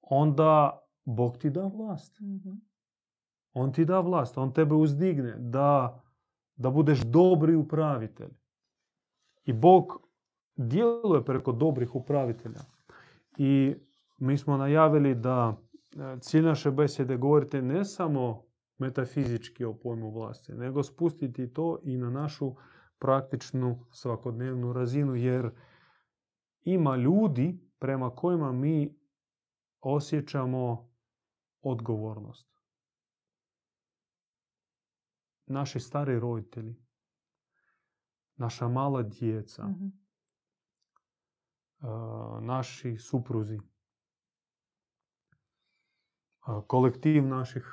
[0.01, 2.19] Onda Bog ti da vlast.
[2.19, 2.51] Mhm.
[3.53, 6.02] On ti da vlast, on tebe uzdigne da,
[6.55, 8.31] da budeš dobri upravitelj.
[9.45, 10.01] I Bog
[10.55, 12.61] djeluje preko dobrih upravitelja.
[13.37, 13.75] I
[14.17, 18.43] mi smo najavili da e, cilj naše besede govorite ne samo
[18.77, 22.55] metafizički o pojmu vlasti, nego spustiti to i na našu
[22.99, 25.49] praktičnu svakodnevnu razinu, jer
[26.63, 28.95] ima ljudi prema kojima mi
[29.81, 30.89] osjećamo
[31.61, 32.52] odgovornost.
[35.53, 36.75] Naši stari roditelji,
[38.35, 39.63] naša mala djeca,
[41.79, 41.89] a,
[42.41, 43.59] naši supruzi,
[46.41, 47.65] a, kolektiv naših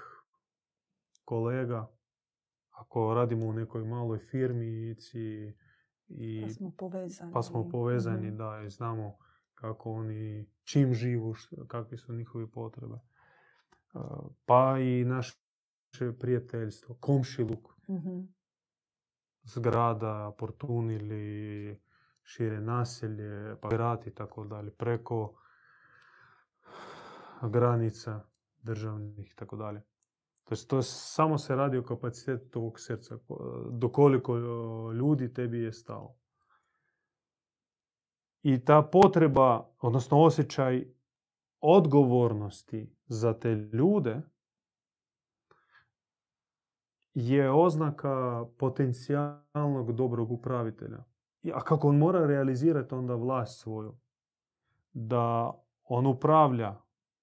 [1.24, 1.90] kolega,
[2.70, 5.52] ako radimo u nekoj maloj firmici
[6.08, 7.32] i Pa smo povezani.
[7.32, 8.36] pa smo povezani, Mhm.
[8.36, 9.16] da, i znamo
[9.54, 11.34] kako oni, čim živu,
[11.66, 12.98] kakve su njihove potrebe.
[13.92, 15.38] A, Pa i naše
[16.18, 18.20] prijateljstvo, komšiluk, Mhm.
[19.44, 21.80] zgrada, portun ili
[22.24, 25.34] šire naselje, pa grad i tako dalje, preko
[27.42, 28.20] granica
[28.58, 29.82] državnih i tako dalje.
[30.44, 34.36] To jest, to je samo se radi o kapacitetu tvog srca, ko- dokoliko
[34.92, 36.16] ljudi tebi je stalo.
[38.42, 40.86] I ta potreba, odnosno osjećaj
[41.60, 44.22] odgovornosti za te ljude
[47.14, 51.04] je oznaka potencijalnog dobrog upravitelja.
[51.54, 53.96] A kako on mora realizirati onda vlast svoju?
[54.92, 55.52] Da
[55.84, 56.76] on upravlja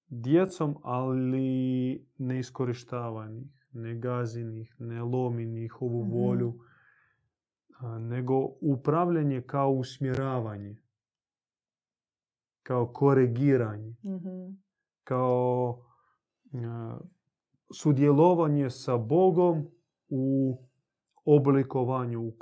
[0.08, 6.12] djecom, ali ne iskorištava njih, ne gazi njih, ne lomi njihovu Mhm.
[6.12, 6.54] volju,
[8.00, 10.76] nego upravljanje kao usmjeravanje,
[12.62, 14.50] kao koregiranje Mhm.
[15.04, 15.82] kao
[17.74, 19.66] sudjelovanje sa Bogom
[20.08, 20.56] u
[21.24, 22.32] oblikovanju, u,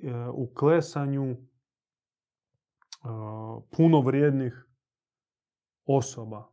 [0.00, 1.36] e, u klesanju e,
[3.76, 4.66] punovrijednih
[5.86, 6.52] osoba.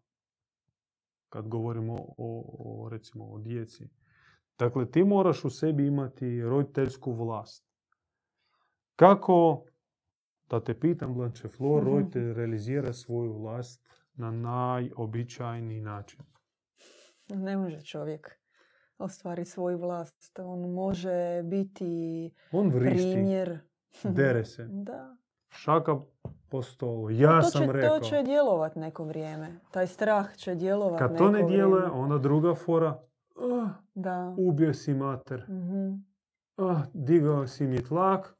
[1.29, 3.89] Kad govorimo o, o, recimo o djeci.
[4.59, 7.65] Dakle, ti moraš u sebi imati roditeljsku vlast.
[8.95, 9.65] Kako,
[10.49, 11.91] da te pitam, Blanche Flor, Mhm.
[11.91, 16.19] roditelj realizira svoju vlast na najobičajniji način?
[17.29, 18.39] Ne može čovjek
[18.99, 20.39] ostvariti svoju vlast.
[20.39, 23.59] On može biti On vrišti, primjer.
[24.03, 25.15] dere se, Da.
[25.49, 25.97] šaka
[26.49, 27.09] po stolu.
[27.11, 27.99] Ja to, sam će, rekao.
[27.99, 29.59] to će djelovat neko vrijeme.
[29.71, 32.99] Taj strah će djelovat Kad neko to ne djeluje, onda druga fora.
[33.55, 34.35] "Ah, Da.
[34.39, 35.43] ubio si mater.
[35.43, 35.93] Mhm.
[36.59, 38.35] Ah, digao si mi tlak.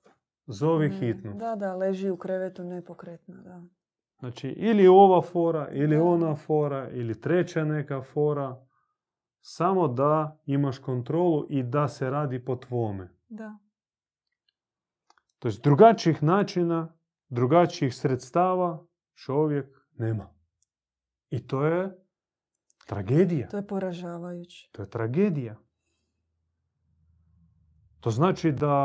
[0.47, 0.97] Zovi Mhm.
[0.97, 1.34] hitnu.
[1.34, 3.62] Da, da, leži u krevetu nepokretna, da.
[4.20, 6.04] Znači, ili ova fora, ili Da.
[6.04, 8.56] ona fora, ili treća neka fora.
[9.46, 13.10] Samo da imaš kontrolu i da se radi po tvome.
[13.30, 13.58] Da.
[15.39, 16.94] To jest drugačijih načina,
[17.30, 18.86] drugačijih sredstava
[19.16, 19.66] čovjek
[19.98, 20.30] nema.
[21.30, 21.98] I to je
[22.88, 23.48] tragedija.
[23.48, 24.70] To je poražavajuće.
[24.72, 25.56] To je tragedija.
[28.00, 28.76] To znači da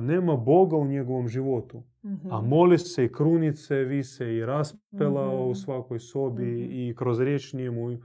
[0.00, 1.82] nema Boga u njegovom životu.
[2.04, 2.32] Mhm.
[2.32, 5.50] A moli se i krunice vise i raspela Mhm.
[5.50, 6.72] u svakoj sobi Mhm.
[6.72, 7.98] i kroz riječ nije mu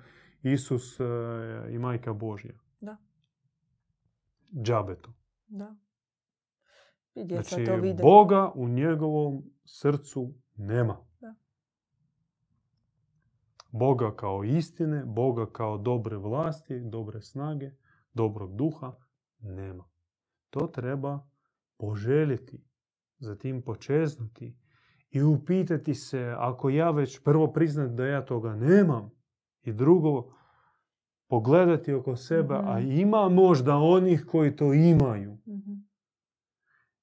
[0.44, 1.04] Isus e,
[1.70, 2.54] i majka Božja.
[2.80, 2.98] Da.
[4.64, 5.14] Džabe to.
[5.48, 5.76] Da.
[7.16, 8.04] I djeca Znači, to vide.
[8.04, 10.98] Boga u njegovom srcu nema.
[11.20, 11.36] Da.
[13.72, 17.72] Boga kao istine, Boga kao dobre vlasti, dobre snage,
[18.14, 18.96] dobrog duha
[19.40, 19.90] nema.
[20.50, 21.28] To treba
[21.78, 22.64] poželjeti,
[23.20, 24.58] zatim počeznuti
[25.10, 29.12] i upitati se ako ja već prvo priznat da ja toga nemam
[29.64, 30.34] i drugo
[31.30, 32.92] pogledati oko sebe, a Mhm.
[32.92, 35.38] ima možda onih koji to imaju.
[35.48, 35.74] Mhm.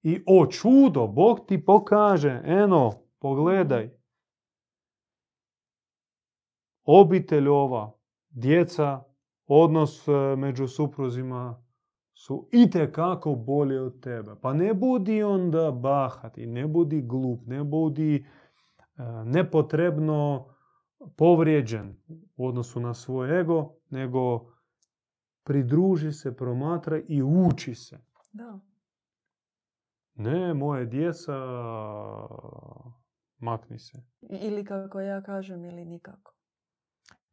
[0.03, 3.91] I o čudo, Bog ti pokaže, eno, pogledaj.
[6.85, 7.93] Obitelj ova,
[8.31, 9.03] djeca,
[9.47, 11.63] odnos e, među supruzima
[12.15, 14.35] su itekako bolje od tebe.
[14.43, 18.25] Pa ne budi onda bahati, ne budi glup, ne budi e,
[19.25, 20.49] nepotrebno
[21.17, 21.97] povrijeđen
[22.37, 24.53] u odnosu na svoj ego, nego
[25.45, 27.99] pridruži se, promatraj i uči se.
[28.33, 28.59] Da.
[30.15, 31.35] Ne, moje djeca,
[33.39, 34.03] makni se.
[34.21, 36.35] Ili kako ja kažem, ili nikako.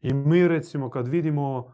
[0.02, 1.74] I mi recimo kad vidimo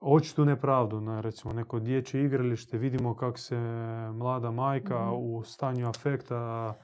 [0.00, 3.56] očitu nepravdu na recimo neko dječje igralište, vidimo kako se
[4.12, 5.14] mlada majka Mhm.
[5.14, 6.74] u stanju afekta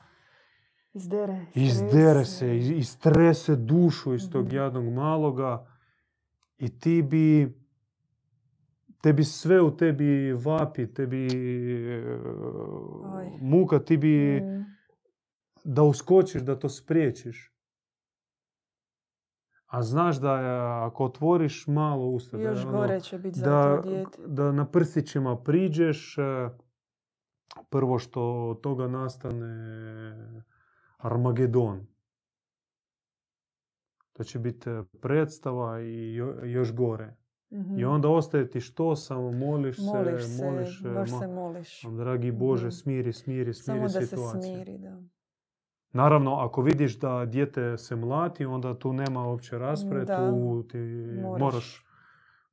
[0.95, 1.47] Izdere.
[1.55, 4.55] izdere se, istrese dušu iz tog Mhm.
[4.55, 5.67] jadnog maloga
[6.59, 7.55] i ti bi
[8.99, 12.05] tebi sve u tebi vapi, tebi e,
[13.07, 13.31] Oj.
[13.41, 14.65] muka, ti bi Mm.
[15.65, 17.53] da uskočiš, da to spriječiš.
[19.67, 20.51] A znaš da je,
[20.83, 23.83] ako otvoriš malo usta, da, Još ono- gore će biti da,
[24.19, 26.23] da na prstićima priđeš, e,
[27.71, 30.43] prvo što od toga nastane
[31.03, 31.87] Armagedon.
[34.13, 37.17] To će biti predstava i jo- još gore.
[37.53, 37.79] Mhm.
[37.79, 41.83] I onda ostaje ti što, samo moliš se, Moliš se, moliš, baš ma- se moliš.
[41.89, 42.71] dragi Bože, Mhm.
[42.73, 44.55] smiri, smiri, Samo smiri da se situaciju.
[44.55, 45.03] smiri, da.
[45.93, 51.41] Naravno, ako vidiš da dijete se mlati, onda tu nema uopće rasprave, tu ti Moraš.
[51.41, 51.87] moraš,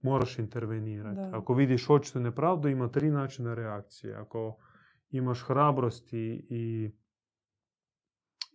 [0.01, 1.15] moraš intervenirati.
[1.17, 1.31] Da.
[1.33, 4.15] Ako vidiš očitu nepravdu, ima tri načina reakcije.
[4.15, 4.55] Ako
[5.11, 6.17] imaš hrabrosti
[6.49, 6.91] i,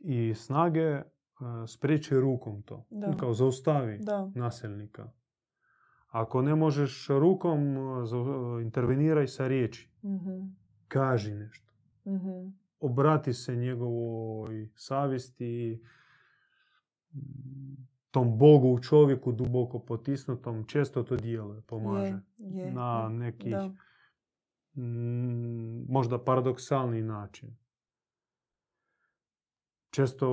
[0.05, 1.03] i snage, e,
[1.67, 2.87] spriječi rukom to.
[2.91, 3.13] Da.
[3.13, 4.31] Kao zaustavi Da.
[4.35, 5.11] nasilnika.
[6.09, 8.25] Ako ne možeš rukom, e, zau-
[8.63, 9.91] interveniraj sa riječi.
[10.03, 10.41] Mhm.
[10.89, 11.73] Kaži nešto
[12.07, 12.49] Mhm.
[12.81, 15.83] obrati se njegovoj savjesti,
[18.11, 22.19] tom Bogu u čovjeku duboko potisnutom, često to djeluje, pomaže.
[22.39, 22.73] Je, je.
[22.73, 23.71] Na neki Da.
[25.89, 27.57] možda paradoksalni način.
[29.95, 30.29] Često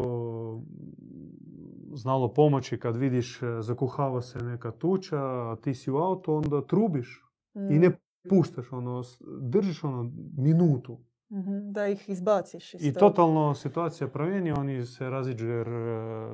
[0.56, 6.36] mm, znalo pomoći kad vidiš e, zakuhava se neka tuča, a ti si u auto,
[6.36, 7.80] onda trubiš i Mm.
[7.82, 7.92] ne
[8.30, 9.04] puštaš ono,
[9.42, 10.98] držiš ono minutu.
[11.32, 11.72] Mhm.
[11.72, 13.00] Da ih izbaciš iz I toga.
[13.00, 16.30] totalno situacija promijeni, oni se raziđu jer e,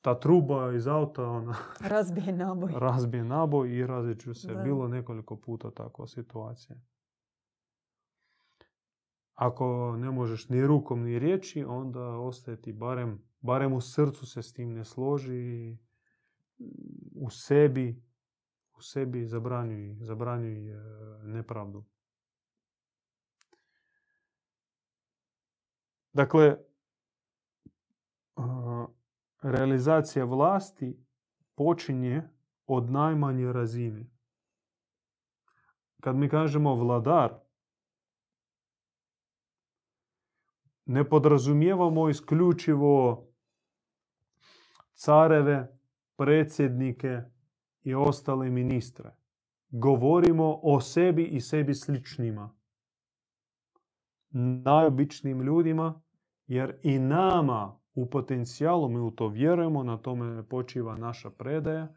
[0.00, 2.72] ta truba iz auta ona Razbije naboj.
[2.88, 4.54] razbije naboj i raziđu se.
[4.54, 4.62] Da.
[4.62, 6.76] Bilo nekoliko puta takva situacija.
[9.42, 14.42] Ako ne možeš ni rukom ni riječi, onda ostaje ti barem, barem u srcu se
[14.42, 15.76] s tim ne složi,
[17.14, 18.02] u sebi,
[18.76, 20.76] u sebi zabranjuj, zabranjuj e,
[21.24, 21.84] nepravdu.
[26.12, 26.56] Dakle,
[28.36, 28.86] a,
[29.42, 31.04] realizacija vlasti
[31.54, 32.22] počinje
[32.66, 34.06] od najmanje razine.
[36.00, 37.41] Kad mi kažemo vladar,
[40.86, 43.26] ne podrazumijevamo isključivo
[44.94, 45.78] careve,
[46.16, 47.20] predsjednike
[47.82, 49.10] i ostale ministre.
[49.70, 52.54] Govorimo o sebi i sebi sličnima.
[54.64, 56.00] Najobičnijim ljudima,
[56.46, 61.94] jer i nama u potencijalu, mi u to vjerujemo, na tome počiva naša predaja,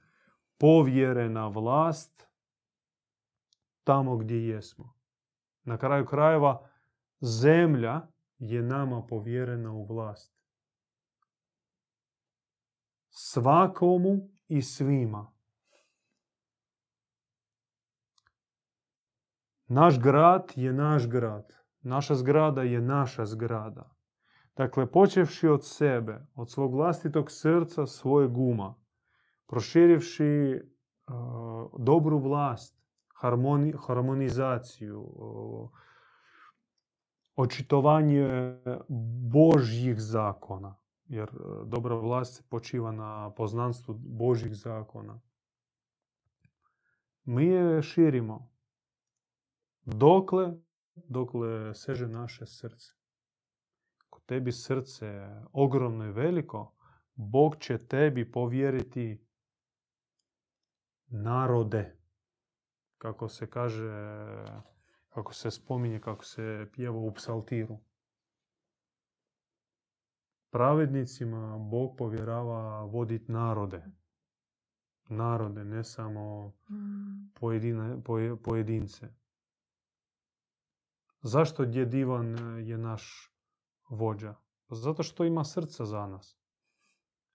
[0.58, 2.28] povjerena vlast
[3.84, 4.94] tamo gdje jesmo.
[5.64, 6.70] Na kraju krajeva,
[7.20, 8.08] zemlja
[8.38, 10.36] je nama povjerena u vlast.
[13.10, 15.32] Svakomu i svima.
[19.68, 21.54] Naš grad je naš grad.
[21.82, 23.96] Naša zgrada je naša zgrada.
[24.58, 28.76] Dakle, počevši od sebe, od svog vlastitog srca, svoje guma,
[29.48, 30.62] proširivši
[31.08, 31.16] uh,
[31.80, 32.82] dobru vlast,
[33.16, 35.02] harmoni, harmonizaciju,
[37.36, 38.58] očitovanje
[39.32, 40.76] Božjih zakona.
[41.06, 45.22] Jer e, dobra vlast počiva na poznanstvu Božjih zakona.
[47.24, 48.52] Mi je širimo.
[49.82, 50.54] Dokle,
[50.96, 52.94] dokle seže naše srce.
[54.08, 56.76] Ako tebi srce ogromno i veliko,
[57.16, 59.26] Bog će tebi povjeriti
[61.08, 61.98] narode.
[62.98, 63.92] Kako se kaže,
[65.16, 67.78] kako se spominje, kako se pjeva u psaltiru.
[70.50, 73.86] Pravednicima Bog povjerava voditi narode.
[75.10, 76.54] Narode, ne samo
[77.34, 78.02] pojedine,
[78.44, 79.08] pojedince.
[81.22, 82.38] Zašto djed Ivan
[82.68, 83.34] je naš
[83.90, 84.36] vođa?
[84.70, 86.38] Zato što ima srca za nas.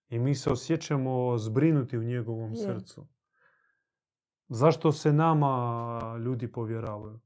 [0.09, 3.07] I mi se osjećamo zbrinuti u njegovom srcu.
[4.49, 7.21] Zašto se nama ljudi povjeravaju?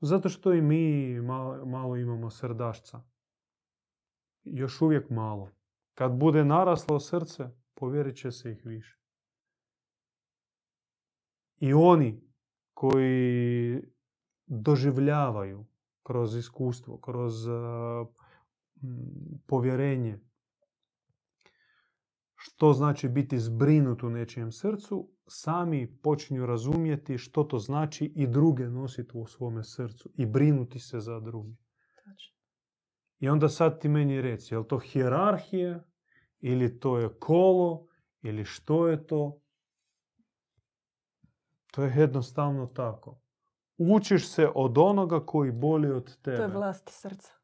[0.00, 3.02] Zato što i mi malo, malo imamo srdašca.
[4.44, 5.50] Još uvijek malo.
[5.94, 8.98] Kad bude naraslo srce, povjerit će se ih više.
[11.60, 12.20] I oni
[12.74, 13.82] koji
[14.46, 15.66] doživljavaju
[16.02, 17.34] kroz iskustvo, kroz
[19.46, 20.20] povjerenje,
[22.48, 28.68] što znači biti zbrinut u nečijem srcu, sami počinju razumjeti što to znači i druge
[28.68, 31.52] nositi u svome srcu i brinuti se za druge.
[33.18, 35.84] I onda sad ti meni reci, je li to hjerarhija
[36.40, 37.86] ili to je kolo
[38.22, 39.40] ili što je to?
[41.72, 43.20] To je jednostavno tako.
[43.76, 46.36] Učiš se od onoga koji boli od tebe.
[46.36, 47.37] To je vlast srca.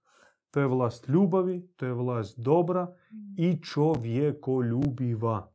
[0.55, 3.17] To je vlast ljubavi, to je vlast dobra mm.
[3.37, 5.53] i čovjekoljubiva.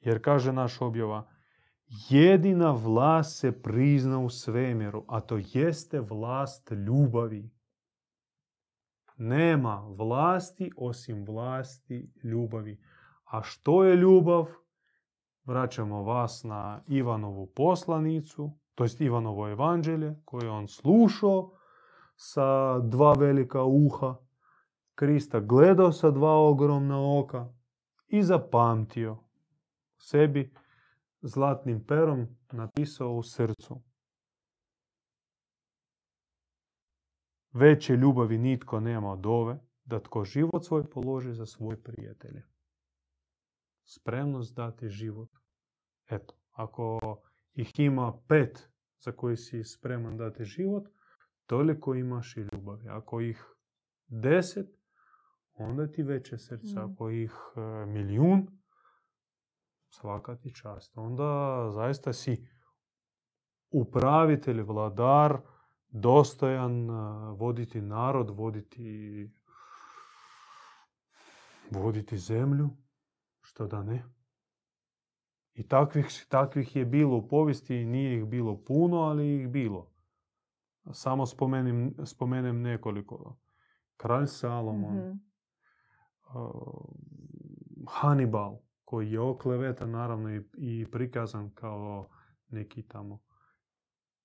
[0.00, 1.28] Jer kaže naš objava,
[2.08, 7.50] jedina vlast se prizna u svemiru, a to jeste vlast ljubavi.
[9.16, 12.80] Nema vlasti osim vlasti ljubavi.
[13.24, 14.46] A što je ljubav?
[15.44, 21.53] Vraćamo vas na Ivanovu poslanicu, to jest Ivanovo evanđelje koje on slušao
[22.16, 24.16] sa dva velika uha.
[24.94, 27.52] Krista gledao sa dva ogromna oka
[28.06, 29.18] i zapamtio
[29.98, 30.54] sebi
[31.22, 33.82] zlatnim perom napisao u srcu.
[37.52, 42.42] Veće ljubavi nitko nema od ove, da tko život svoj položi za svoje prijatelje.
[43.84, 45.28] Spremnost dati život.
[46.10, 46.98] Eto, ako
[47.54, 50.88] ih ima pet za koji si spreman dati život,
[51.46, 52.88] toliko imaš i ljubavi.
[52.88, 53.44] Ako ih
[54.06, 54.66] deset,
[55.54, 56.80] onda ti veće srce.
[56.80, 56.92] Mm.
[56.92, 58.46] Ako ih e, milijun,
[59.88, 60.98] svaka ti čast.
[60.98, 62.48] Onda zaista si
[63.70, 65.38] upravitelj, vladar,
[65.88, 66.92] dostojan e,
[67.36, 69.30] voditi narod, voditi,
[71.70, 72.70] voditi zemlju,
[73.40, 74.04] što da ne.
[75.54, 79.93] I takvih, takvih je bilo u povijesti, nije ih bilo puno, ali ih bilo.
[80.92, 83.36] Samo spomenem, spomenem nekoliko.
[83.96, 85.20] Kralj Salomon, mm
[87.88, 92.08] Hannibal, koji je oklevetan naravno i, i prikazan kao
[92.48, 93.22] neki tamo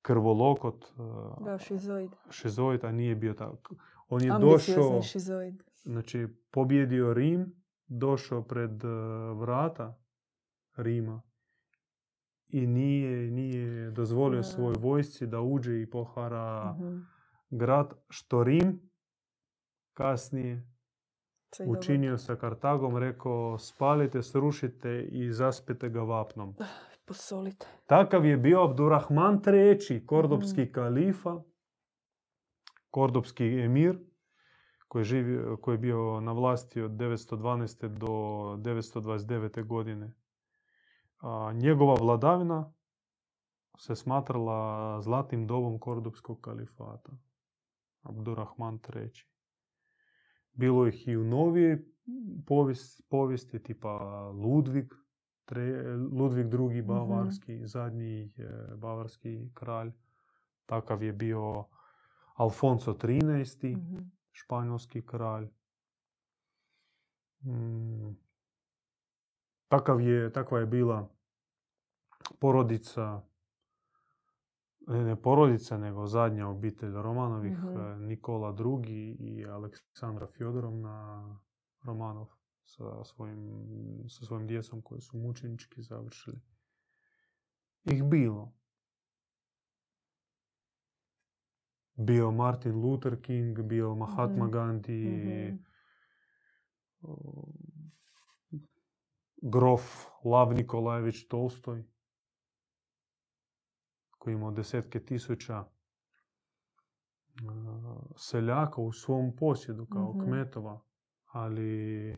[0.02, 0.86] krvolokot.
[1.46, 2.12] Da, šizoid.
[2.30, 3.76] Šizoid, a nije bio tako.
[4.08, 5.64] On je došao, šizoid.
[5.74, 8.84] znači pobjedio Rim, došao pred
[9.36, 10.00] vrata
[10.76, 11.22] Rima
[12.50, 17.20] i nije, nije dozvolio svoj vojsci da uđe i pohara uh
[17.50, 18.92] grad, što Rim
[19.94, 20.70] kasnije
[21.66, 26.56] učinio sa Kartagom, rekao spalite, srušite i zaspite ga vapnom.
[27.06, 27.68] Posolite.
[27.86, 30.72] Takav je bio Abdurrahman III, kordopski mm.
[30.72, 31.42] kalifa,
[32.90, 34.00] kordopski emir,
[34.88, 37.88] koji, živi, koji je bio na vlasti od 912.
[37.88, 38.08] do
[38.72, 39.68] 929.
[39.68, 40.14] godine.
[41.54, 42.74] Njegova vladavina
[43.78, 47.12] se smatrala zlatnim dobom kordopskog kalifata.
[48.02, 49.12] Abdurrahman III.
[50.54, 51.86] Bilo ih i u novije
[53.10, 53.98] povijesti, tipa
[54.30, 54.94] Ludvig,
[56.12, 56.82] Ludvig II.
[56.82, 58.34] bavarski, mm zadnji
[58.78, 59.92] bavarski kralj.
[60.66, 61.66] Takav je bio
[62.34, 63.76] Alfonso XIII.
[63.76, 65.48] mm španjolski kralj.
[67.42, 68.29] Mm.
[69.70, 71.10] Takav je, takva je bila
[72.40, 73.22] porodica,
[74.88, 78.56] ne, ne porodica, nego zadnja obitelj Romanovih, mm Nikola
[78.86, 78.94] II.
[79.20, 81.40] i Aleksandra Fjodorovna
[81.84, 82.28] Romanov
[82.64, 83.66] sa svojim,
[84.10, 86.42] sa svojim djecom koji su mučenički završili.
[87.86, 88.54] Ih bilo.
[91.96, 94.52] bio Martin Luther King, bio Mahatma Mhm.
[94.52, 95.58] Gandhi, Mhm.
[99.42, 99.82] Grof
[100.24, 101.84] Lav Nikolajević Tolstoj,
[104.12, 105.66] koji je imao desetke tisuća uh,
[108.18, 110.24] seljaka u svom posjedu kao Mhm.
[110.24, 110.82] kmetova,
[111.26, 112.18] ali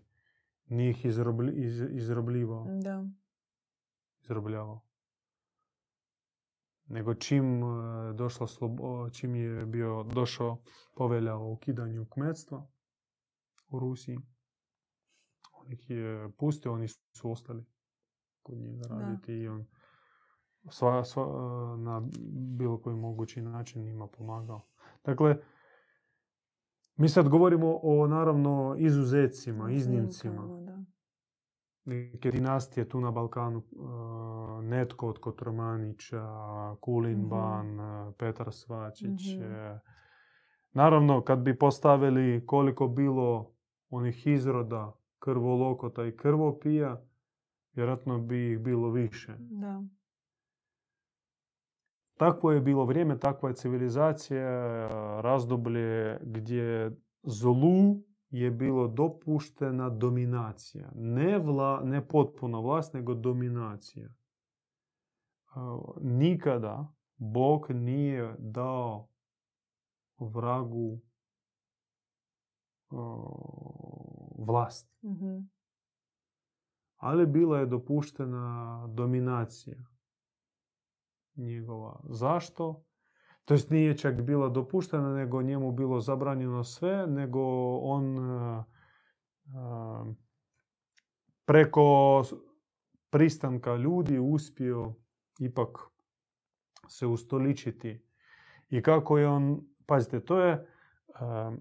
[0.65, 3.06] nije ih izrobli, iz, izrobljivao, Da.
[4.19, 4.81] izrobljavao.
[6.85, 7.76] Nego čim, uh,
[8.15, 10.57] došla slobo- čim je bio došao
[10.95, 12.68] povelja o ukidanju kmetstva
[13.68, 14.18] u Rusiji,
[15.72, 17.65] ih je pustio, oni su ostali
[18.43, 18.95] kod njega Da.
[18.95, 19.65] raditi i on
[20.69, 21.26] sva, sva,
[21.77, 22.02] na
[22.57, 24.61] bilo koji mogući način njima pomagao.
[25.06, 25.38] Dakle,
[26.95, 30.48] mi sad govorimo o naravno izuzecima, iznimcima.
[30.65, 30.84] Da.
[31.85, 36.27] Neke dinastije tu na Balkanu, uh, netko od Kotromanića,
[36.81, 37.30] Kulin Mhm.
[37.30, 39.35] Ban, uh, Petar Svačić.
[39.35, 39.43] Mhm.
[39.43, 39.80] eh,
[40.73, 43.52] Naravno, kad bi postavili koliko bilo
[43.89, 47.02] onih izroda krvolokota i krvopija,
[47.73, 49.35] vjerojatno bi ih bilo više.
[49.39, 49.84] Da.
[52.18, 54.88] Takvo je bilo vrijeme, takva je civilizacija,
[55.22, 56.91] razdoblje gdje
[57.23, 60.91] zlu je bilo dopuštena dominacija.
[60.95, 64.10] Ne, vla, ne potpuna vlast, nego dominacija.
[66.02, 69.07] Nikada Bog nije dao
[70.18, 70.99] vragu
[74.44, 74.92] vlast.
[75.04, 75.38] Mhm.
[76.98, 79.84] Ali bila je dopuštena dominacija
[81.36, 82.00] njegova.
[82.10, 82.84] Zašto?
[83.46, 87.42] To jest nije čak bila dopuštena, nego njemu bilo zabranjeno sve, nego
[87.78, 88.64] on a,
[89.56, 90.06] a,
[91.46, 92.34] preko s-
[93.10, 94.94] pristanka ljudi uspio
[95.40, 95.80] ipak
[96.88, 98.06] se ustoličiti.
[98.70, 100.68] I kako je on, pazite, to je
[101.16, 101.56] a,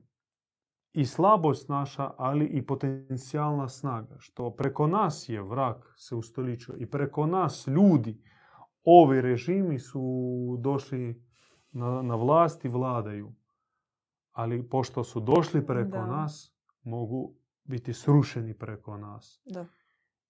[0.92, 4.16] i slabost naša, ali i potencijalna snaga.
[4.18, 8.22] Što preko nas je vrak se ustoličio i preko nas ljudi,
[8.84, 11.22] ovi režimi su došli
[11.72, 13.32] na, na vlast i vladaju.
[14.32, 16.06] Ali pošto su došli preko Da.
[16.06, 17.34] nas, mogu
[17.64, 19.42] biti srušeni preko nas.
[19.44, 19.66] Da.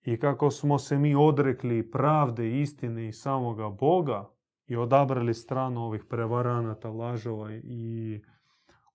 [0.03, 4.31] I kako smo se mi odrekli pravde, istine i samoga Boga
[4.67, 8.21] i odabrali stranu ovih prevaranata, lažova i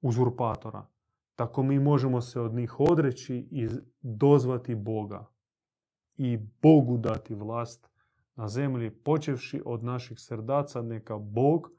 [0.01, 0.85] uzurpatora,
[1.35, 3.69] tako mi možemo se od njih odreći i
[4.01, 5.25] dozvati Boga.
[6.17, 7.89] I Bogu dati vlast
[8.35, 11.71] na zemlji, počevši od naših srdaca, neka Bog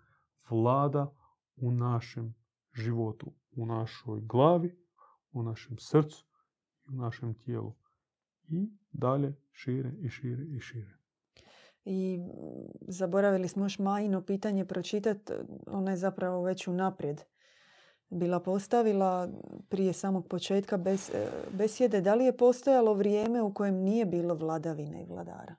[0.50, 1.14] vlada
[1.56, 2.34] u našem
[2.72, 4.76] životu, u našoj glavi,
[5.32, 6.26] u našem srcu
[6.88, 7.72] u našem tijelu.
[8.48, 10.96] I dalje šire i šire i šire.
[11.84, 12.18] I
[12.80, 15.32] zaboravili smo još Majino pitanje pročitati.
[15.66, 17.22] Ona je zapravo već unaprijed
[18.10, 19.28] bila postavila
[19.68, 22.00] prije samog početka bes, e, besjede.
[22.00, 25.54] Da li je postojalo vrijeme u kojem nije bilo vladavine i vladara?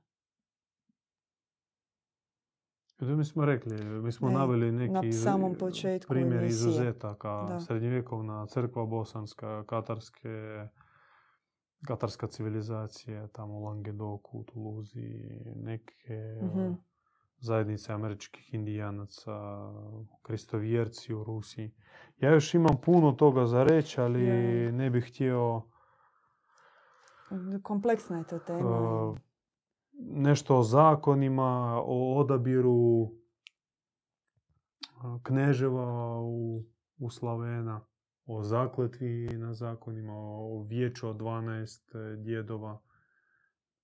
[3.00, 6.50] Mi smo rekli, mi smo naveli neki na samom početku primjer emisije.
[6.50, 7.46] izuzetaka.
[7.50, 7.60] Da.
[7.60, 10.68] Srednjovjekovna crkva bosanska, katarske,
[11.82, 15.20] katarska civilizacija, tamo u Languedocu, u Tuluzi,
[15.56, 15.94] neke
[16.44, 16.74] Mhm.
[17.40, 19.34] Zajednice američkih indijanaca,
[20.22, 21.72] kristovjerci u Rusiji.
[22.18, 24.22] Ja još imam puno toga za reći, ali
[24.72, 25.62] ne bih htio
[27.64, 28.82] Kompleksna je to tema.
[28.82, 29.18] Uh,
[30.00, 33.12] nešto o zakonima, o odabiru
[35.24, 36.64] kneževa u,
[36.98, 37.86] u Slavena,
[38.26, 42.82] o zakletvi na zakonima, o vijeću od 12 djedova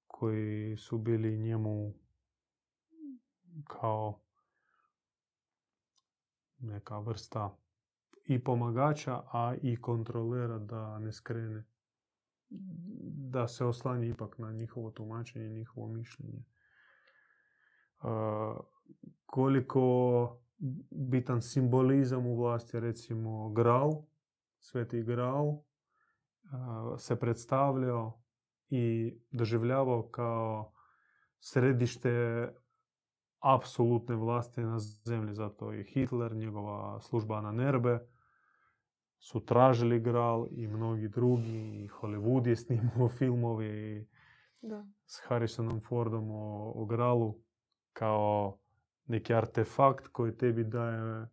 [0.07, 1.93] koji su bili njemu
[3.67, 4.19] kao
[6.59, 7.57] neka vrsta
[8.25, 11.65] i pomagača, a i kontrolera da ne skrene
[13.33, 16.43] da se oslanje ipak na njihovo tumačenje, njihovo mišljenje.
[17.99, 18.09] Uh,
[19.25, 20.39] koliko
[20.91, 24.05] bitan simbolizam u vlasti, recimo Grau,
[24.59, 25.63] Sveti Grau,
[26.97, 28.21] se predstavljao
[28.69, 30.73] i doživljavao kao
[31.39, 32.47] središte
[33.43, 35.33] apsolutne vlasti na zemlji.
[35.33, 37.99] Zato i Hitler, njegova služba na Nerbe,
[39.19, 41.83] su tražili Gral i mnogi drugi.
[41.83, 44.07] I Hollywood je snimao filmovi
[44.61, 44.85] Da.
[45.05, 47.35] s Harrisonom Fordom o, o Gralu
[47.93, 48.57] kao
[49.05, 51.27] neki artefakt koji tebi daje uh,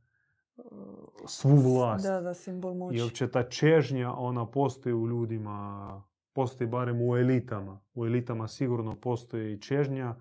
[1.27, 2.07] svu vlast.
[2.07, 2.99] Da, da, simbol moći.
[2.99, 7.81] I uopće ta čežnja, ona postoji u ljudima, postoji barem u elitama.
[7.95, 10.15] U elitama sigurno postoji i čežnja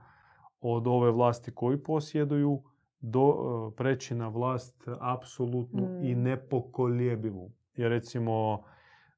[0.62, 2.64] od ove vlasti koji posjeduju
[3.00, 3.36] do,
[3.72, 6.22] e, preći na vlast apsolutnu i Mm.
[6.22, 7.52] nepokoljebivu.
[7.76, 8.64] Jer recimo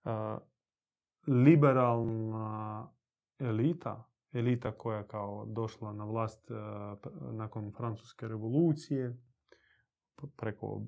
[0.06, 0.10] e,
[1.28, 2.88] liberalna
[3.40, 4.04] elita,
[4.34, 6.54] elita koja je kao došla na vlast e,
[7.32, 9.18] nakon francuske revolucije,
[10.38, 10.82] preko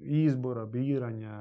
[0.00, 1.40] izbora, biranja,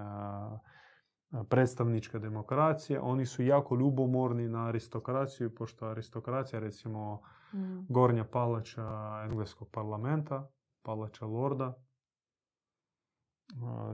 [1.49, 7.21] predstavnička demokracija, oni su jako ljubomorni na aristokraciju, pošto aristokracija, recimo
[7.55, 7.85] Mm.
[7.89, 8.83] gornja palača
[9.25, 10.51] engleskog parlamenta,
[10.81, 11.73] palača lorda,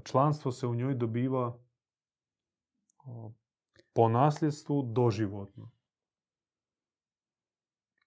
[0.03, 1.59] članstvo se u njoj dobiva
[3.93, 5.71] po nasljedstvu doživotno.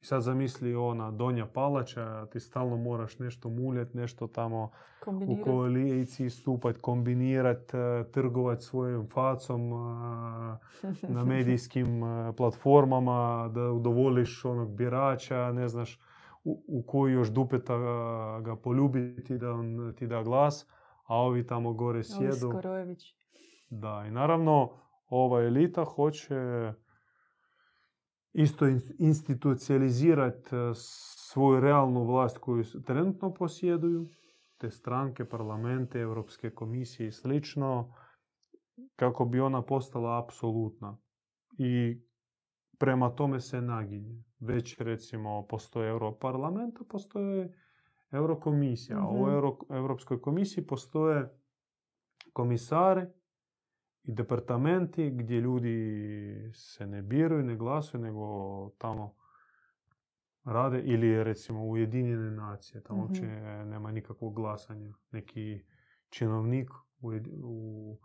[0.05, 4.70] I sad zamisli ona donja palača, ti stalno moraš nešto muljet, nešto tamo
[5.06, 7.72] u koaliciji stupat, kombinirat,
[8.12, 10.59] trgovat svojom facom a,
[11.02, 16.01] na medijskim a, platformama, da udovoljiš onog birača, ne znaš
[16.44, 17.78] u, u koji još dupeta
[18.44, 20.66] ga, poljubiti da on ti da glas,
[21.05, 22.51] a ovi tamo gore Ovi sjedu.
[22.51, 23.14] Skorojević.
[23.70, 24.70] Da, i naravno
[25.09, 26.35] ova elita hoće
[28.35, 28.66] isto
[28.98, 34.06] institucionalizirati svoju realnu vlast koju trenutno posjeduju,
[34.56, 37.94] te stranke, parlamente, Europske komisije i slično,
[38.97, 40.98] kako bi ona postala apsolutna.
[41.59, 42.01] I
[42.78, 44.24] prema tome se naginje.
[44.40, 47.55] Već recimo postoje Europarlament, a postoje
[48.11, 48.98] Eurokomisija.
[48.98, 49.31] A u Mhm.
[49.31, 51.39] Euro, Europskoj komisiji postoje
[52.32, 53.06] komisari
[54.05, 58.26] i departamenti gdje ljudi se ne biraju, ne glasuju, nego
[58.78, 59.14] tamo
[60.44, 63.09] rade ili recimo Ujedinjene nacije, tamo Mhm.
[63.09, 63.26] uopće
[63.64, 64.94] nema nikakvog glasanja.
[65.10, 65.64] Neki
[66.09, 66.70] činovnik
[67.01, 67.10] u,
[67.43, 67.98] u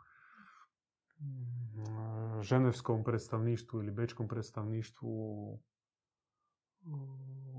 [1.19, 5.09] mm, ženevskom predstavništvu ili bečkom predstavništvu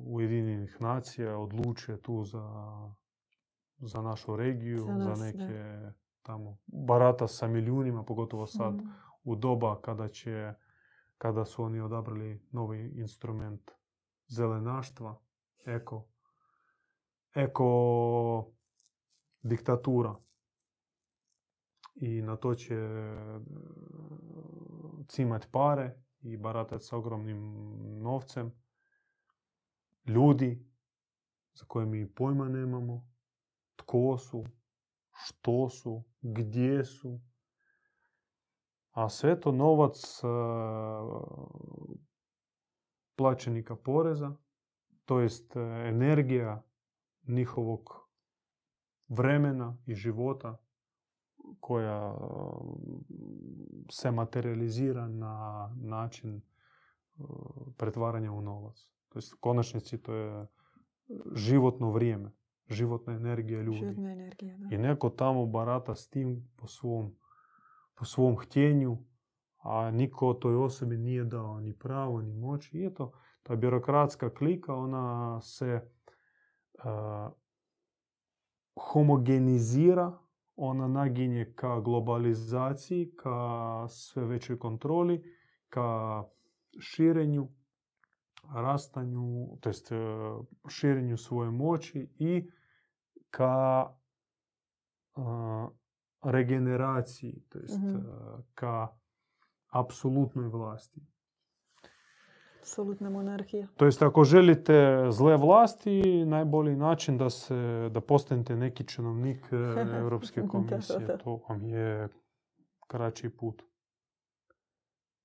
[0.07, 2.45] Ujedinjenih nacija odlučuje tu za,
[3.79, 5.93] za našu regiju, Za za, nas, da.
[6.31, 8.89] Tamo barata sa milijunima, pogotovo sad Mm.
[9.25, 10.55] u doba kada će
[11.19, 13.71] kada su oni odabrali novi instrument
[14.27, 15.21] zelenaštva,
[15.67, 16.09] eko,
[17.35, 18.53] eko
[19.43, 20.15] diktatura.
[21.95, 23.41] I na to će e,
[25.09, 27.55] cimat pare i baratati sa ogromnim
[28.03, 28.53] novcem.
[30.07, 30.67] Ljudi
[31.55, 33.09] za koje mi pojma nemamo,
[33.77, 34.45] tko su,
[35.25, 37.21] što su, gdje su.
[38.91, 40.27] A sve to novac e,
[43.17, 44.37] plaćenika poreza,
[45.05, 45.57] to jest
[45.87, 46.63] energija
[47.29, 48.11] njihovog
[49.09, 50.57] vremena i života
[51.61, 52.15] koja
[53.91, 56.43] se materializira na način e,
[57.77, 58.89] pretvaranja u novac.
[59.09, 60.47] To jest u konačnici to je
[61.35, 62.33] životno vrijeme,
[62.71, 63.79] životna energija ljudi.
[63.79, 64.75] Životna energija, da.
[64.75, 67.17] I neko tamo barata s tim po svom,
[67.95, 68.99] po svom htjenju,
[69.59, 72.73] a niko toj osobi nije dao ni pravo, ni moć.
[72.73, 75.81] I eto, ta birokratska klika, ona se
[76.75, 77.33] uh,
[78.75, 80.19] homogenizira,
[80.57, 85.23] ona naginje ka globalizaciji, ka sve većoj kontroli,
[85.69, 86.25] ka
[86.79, 87.49] širenju,
[88.55, 89.93] rastanju, to jest
[90.69, 92.51] širenju svoje moći i
[93.31, 93.87] ka
[96.23, 97.99] regeneraciji, to jest Mhm.
[98.55, 98.89] ka
[99.71, 101.01] apsolutnoj vlasti.
[102.61, 103.69] Apsolutna monarhija.
[103.77, 107.55] To jest ako želite zle vlasti, najbolji način da se
[107.91, 109.47] da postanete neki činovnik
[109.97, 111.19] Europske Da, komisije, da, da.
[111.19, 112.09] to vam je
[112.87, 113.63] kraći put.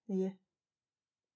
[0.07, 0.38] Je.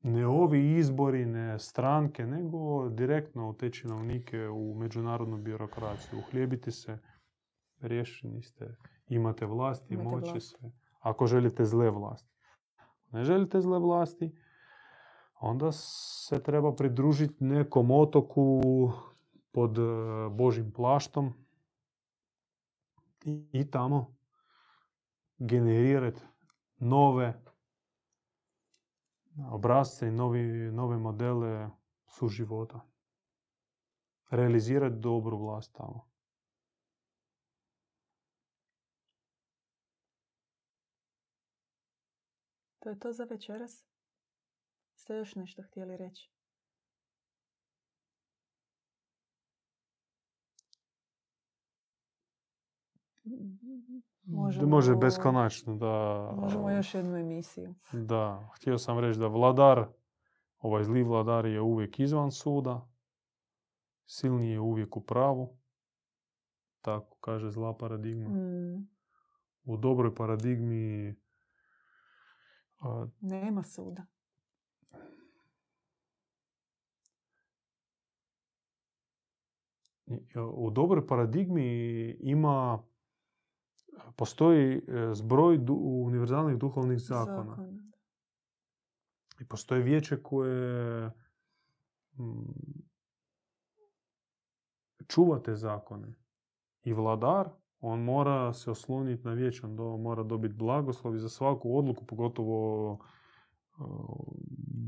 [0.02, 6.20] Ne ovi izbori, ne stranke, nego direktno u te činovnike u međunarodnu birokraciju.
[6.20, 6.98] Uhljebite se,
[7.80, 8.76] riješeni ste,
[9.08, 10.58] imate vlasti, Imate moći vlast.
[10.60, 10.72] sve.
[11.00, 12.34] Ako želite zle vlasti.
[13.12, 14.36] Ne želite zle vlasti,
[15.40, 18.62] onda se treba pridružiti nekom otoku
[19.52, 19.82] pod e,
[20.32, 21.34] Božim plaštom
[23.26, 24.16] i, i tamo
[25.38, 26.22] generirati
[26.78, 27.44] nove
[29.52, 31.70] obrazce i novi, nove modele
[32.08, 32.82] suživota.
[34.30, 36.10] Realizirati dobru vlast tamo.
[42.80, 43.86] To je to za večeras.
[44.96, 46.32] Ste još nešto htjeli reći?
[54.30, 55.94] Možemo- Može beskonačno da...
[56.36, 57.76] Možemo još jednu emisiju.
[57.94, 59.88] Da, htio sam reći da vladar,
[60.60, 62.90] ovaj zli vladar je uvijek izvan suda,
[64.06, 65.58] silni je uvijek u pravu
[66.82, 68.30] tako kaže zla paradigma.
[68.30, 68.88] Mm.
[69.64, 71.16] U dobroj paradigmi
[72.80, 74.06] a, Nema suda.
[80.54, 81.66] u dobroj paradigmi
[82.20, 82.84] ima
[84.16, 84.82] postoji e,
[85.14, 85.74] zbroj du,
[86.06, 87.56] univerzalnih duhovnih zakona.
[87.56, 87.92] Zakon.
[89.40, 91.12] I postoji vijeće koje
[95.08, 96.14] čuva te zakone.
[96.84, 97.50] I vladar,
[97.80, 102.06] on mora se osloniti na vijeće, on do- mora dobiti blagoslov i za svaku odluku,
[102.06, 103.84] pogotovo e,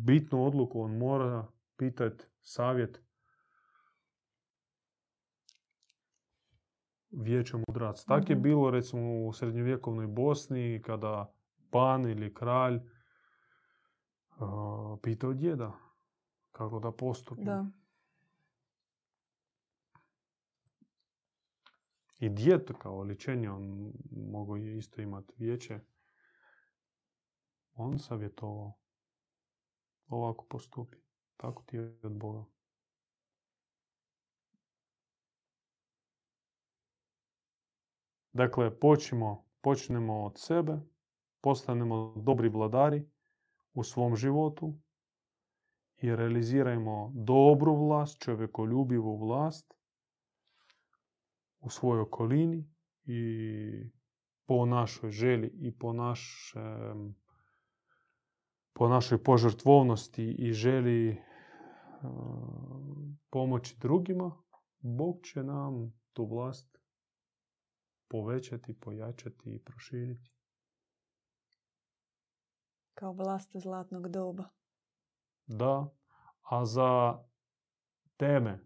[0.06, 1.48] bitnu odluku, on mora
[1.78, 3.02] pitati savjet
[7.12, 8.06] vijeće mudraca.
[8.08, 8.44] Tak je Mhm.
[8.44, 11.34] bilo recimo u srednjovjekovnoj Bosni kada
[11.70, 12.82] pan ili kralj uh,
[15.04, 15.72] pitao djeda
[16.52, 17.44] kako da postupi.
[17.44, 17.66] Da.
[22.20, 25.80] I djed kao oličenje, on mogao je isto imati vijeće.
[27.74, 28.74] On savjetovao
[30.08, 30.98] ovako postupi.
[31.38, 32.44] Tako ti je od Boga.
[38.34, 40.80] Dakle, počnemo, počnemo od sebe,
[41.42, 43.10] postanemo dobri vladari
[43.74, 44.74] u svom životu
[45.98, 49.74] i realizirajmo dobru vlast, čovjekoljubivu vlast
[51.60, 52.70] u svojoj okolini
[53.04, 53.92] i
[54.46, 57.16] po našoj želji i po našem
[58.74, 61.18] po našoj požrtvovnosti i želji e,
[63.30, 64.32] pomoći drugima,
[64.80, 66.71] Bog će nam tu vlast
[68.12, 70.32] povećati, pojačati i proširiti.
[72.94, 74.44] Kao vlast zlatnog doba.
[75.48, 75.90] Da,
[76.42, 77.20] a za
[78.18, 78.60] teme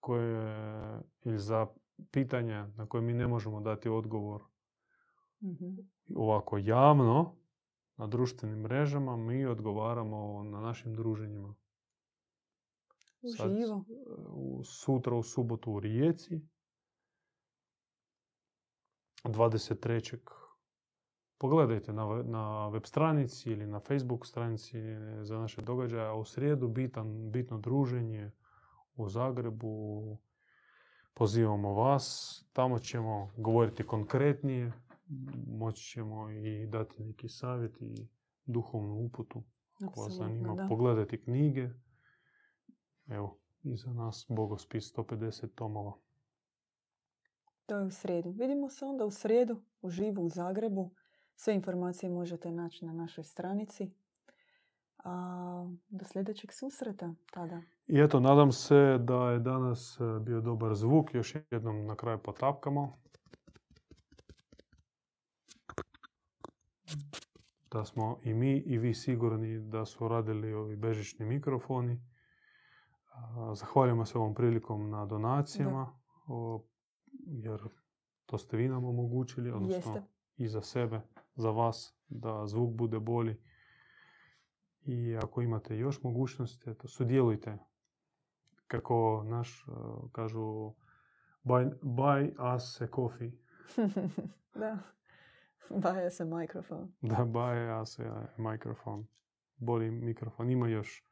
[0.00, 1.66] koje, ili za
[2.10, 4.42] pitanja na koje mi ne možemo dati odgovor
[5.40, 5.66] Mhm.
[6.16, 7.36] ovako javno
[7.96, 11.54] na društvenim mrežama, mi odgovaramo na našim druženjima.
[13.36, 13.84] Sad, Uživo.
[14.28, 16.40] u- sutra u subotu u Rijeci.
[19.28, 20.18] 23.
[21.38, 24.78] Pogledajte na, na web stranici ili na Facebook stranici
[25.22, 26.08] za naše događaje.
[26.08, 28.30] A u srijedu bitan, bitno druženje
[28.96, 30.18] u Zagrebu.
[31.14, 32.36] Pozivamo vas.
[32.52, 34.72] Tamo ćemo govoriti konkretnije.
[35.46, 38.08] Moći ćemo i dati neki savjet i
[38.46, 39.42] duhovnu uputu
[39.94, 40.54] koja zanima.
[40.54, 40.66] da.
[40.68, 41.68] Pogledajte knjige.
[43.08, 45.92] Evo, iza nas Bogospis 150 tomova.
[47.66, 48.30] To je u srijedu.
[48.30, 50.90] Vidimo se onda u srijedu u živu u Zagrebu.
[51.34, 53.90] Sve informacije možete naći na našoj stranici.
[55.04, 57.62] A do sljedećeg susreta tada.
[57.86, 61.14] I eto, nadam se da je danas e, bio dobar zvuk.
[61.14, 62.98] Još jednom na kraju potapkamo.
[67.70, 72.00] Da smo i mi i vi sigurni da su radili ovi bežični mikrofoni.
[73.54, 75.98] Zahvaljujemo se ovom prilikom na donacijama,
[76.28, 76.64] o,
[77.26, 77.60] jer
[78.26, 80.02] to ste vi nam omogućili, odnosno Jeste.
[80.36, 81.00] i za sebe,
[81.34, 83.36] za vas, da zvuk bude bolji.
[84.82, 87.58] I ako imate još mogućnosti, eto, sudjelujte.
[88.66, 90.72] Kako naš, uh, kažu,
[91.44, 93.32] buy, buy us a coffee.
[94.54, 94.78] da.
[95.70, 96.92] Baja se mikrofon.
[97.00, 99.06] Da, buy us a mikrofon.
[99.56, 100.50] Bolji mikrofon.
[100.50, 101.04] Ima još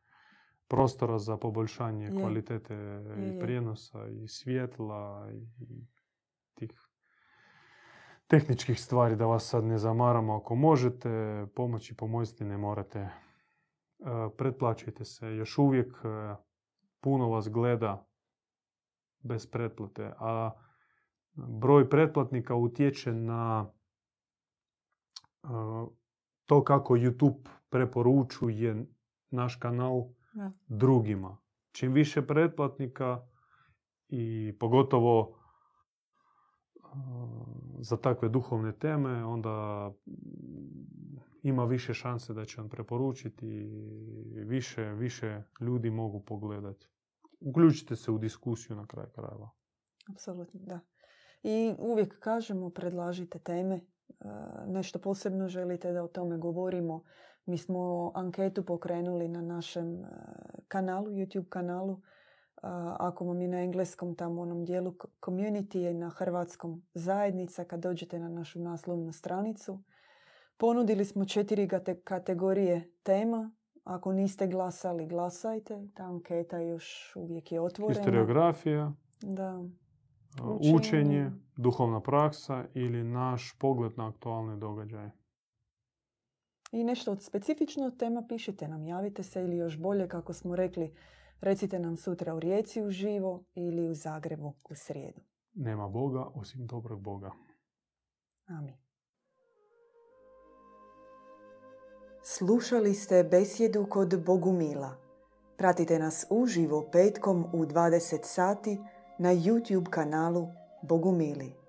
[0.68, 2.20] prostora za poboljšanje Je.
[2.20, 2.74] kvalitete
[3.18, 3.40] i je.
[3.40, 5.86] prijenosa i svjetla i i
[8.26, 10.36] tehničkih stvari da vas sad ne zamaramo.
[10.36, 12.98] Ako možete pomoći, pomoziti, ne morate.
[12.98, 13.10] E,
[14.36, 15.36] Pretplaćujte se.
[15.36, 16.34] Još uvijek e,
[17.00, 18.06] puno vas gleda
[19.20, 20.50] bez pretplate, a
[21.34, 23.70] broj pretplatnika utječe na
[25.42, 25.48] e,
[26.46, 28.86] to kako YouTube preporučuje
[29.30, 30.04] naš kanal
[30.66, 31.36] drugima.
[31.72, 33.26] Čim više pretplatnika
[34.08, 35.38] i pogotovo
[37.80, 39.90] za takve duhovne teme, onda
[41.42, 46.88] ima više šanse da će on preporučiti i više, više ljudi mogu pogledati.
[47.40, 49.50] Uključite se u diskusiju na kraju krajeva.
[50.12, 50.80] Apsolutno, da.
[51.42, 53.74] I uvijek kažemo, predlažite teme.
[53.74, 53.82] e,
[54.66, 57.02] Nešto posebno želite da o tome govorimo.
[57.46, 60.08] Mi smo anketu pokrenuli na našem e,
[60.68, 62.00] kanalu, YouTube kanalu.
[62.98, 68.18] Ako vam je na engleskom tamo onom dijelu community je na hrvatskom zajednica kad dođete
[68.18, 69.82] na našu naslovnu stranicu.
[70.56, 71.68] Ponudili smo četiri
[72.04, 73.50] kategorije tema.
[73.84, 75.88] Ako niste glasali, glasajte.
[75.94, 77.98] Ta anketa još uvijek je otvorena.
[78.00, 79.64] Historiografija, Da.
[80.42, 80.74] Učenje.
[80.76, 85.10] učenje, duhovna praksa ili naš pogled na aktualne događaje.
[86.72, 90.94] I nešto od specifično tema pišite nam, javite se ili još bolje kako smo rekli,
[91.40, 95.20] recite nam sutra u Rijeci uživo ili u Zagrebu u srijedu.
[95.54, 97.30] Nema Boga osim dobrog Boga.
[98.46, 98.74] Amin.
[102.22, 104.96] Slušali ste besjedu kod Bogumila.
[105.56, 108.78] Pratite nas uživo petkom u 20 sati
[109.18, 110.48] na YouTube kanalu
[110.82, 111.63] Bogumili.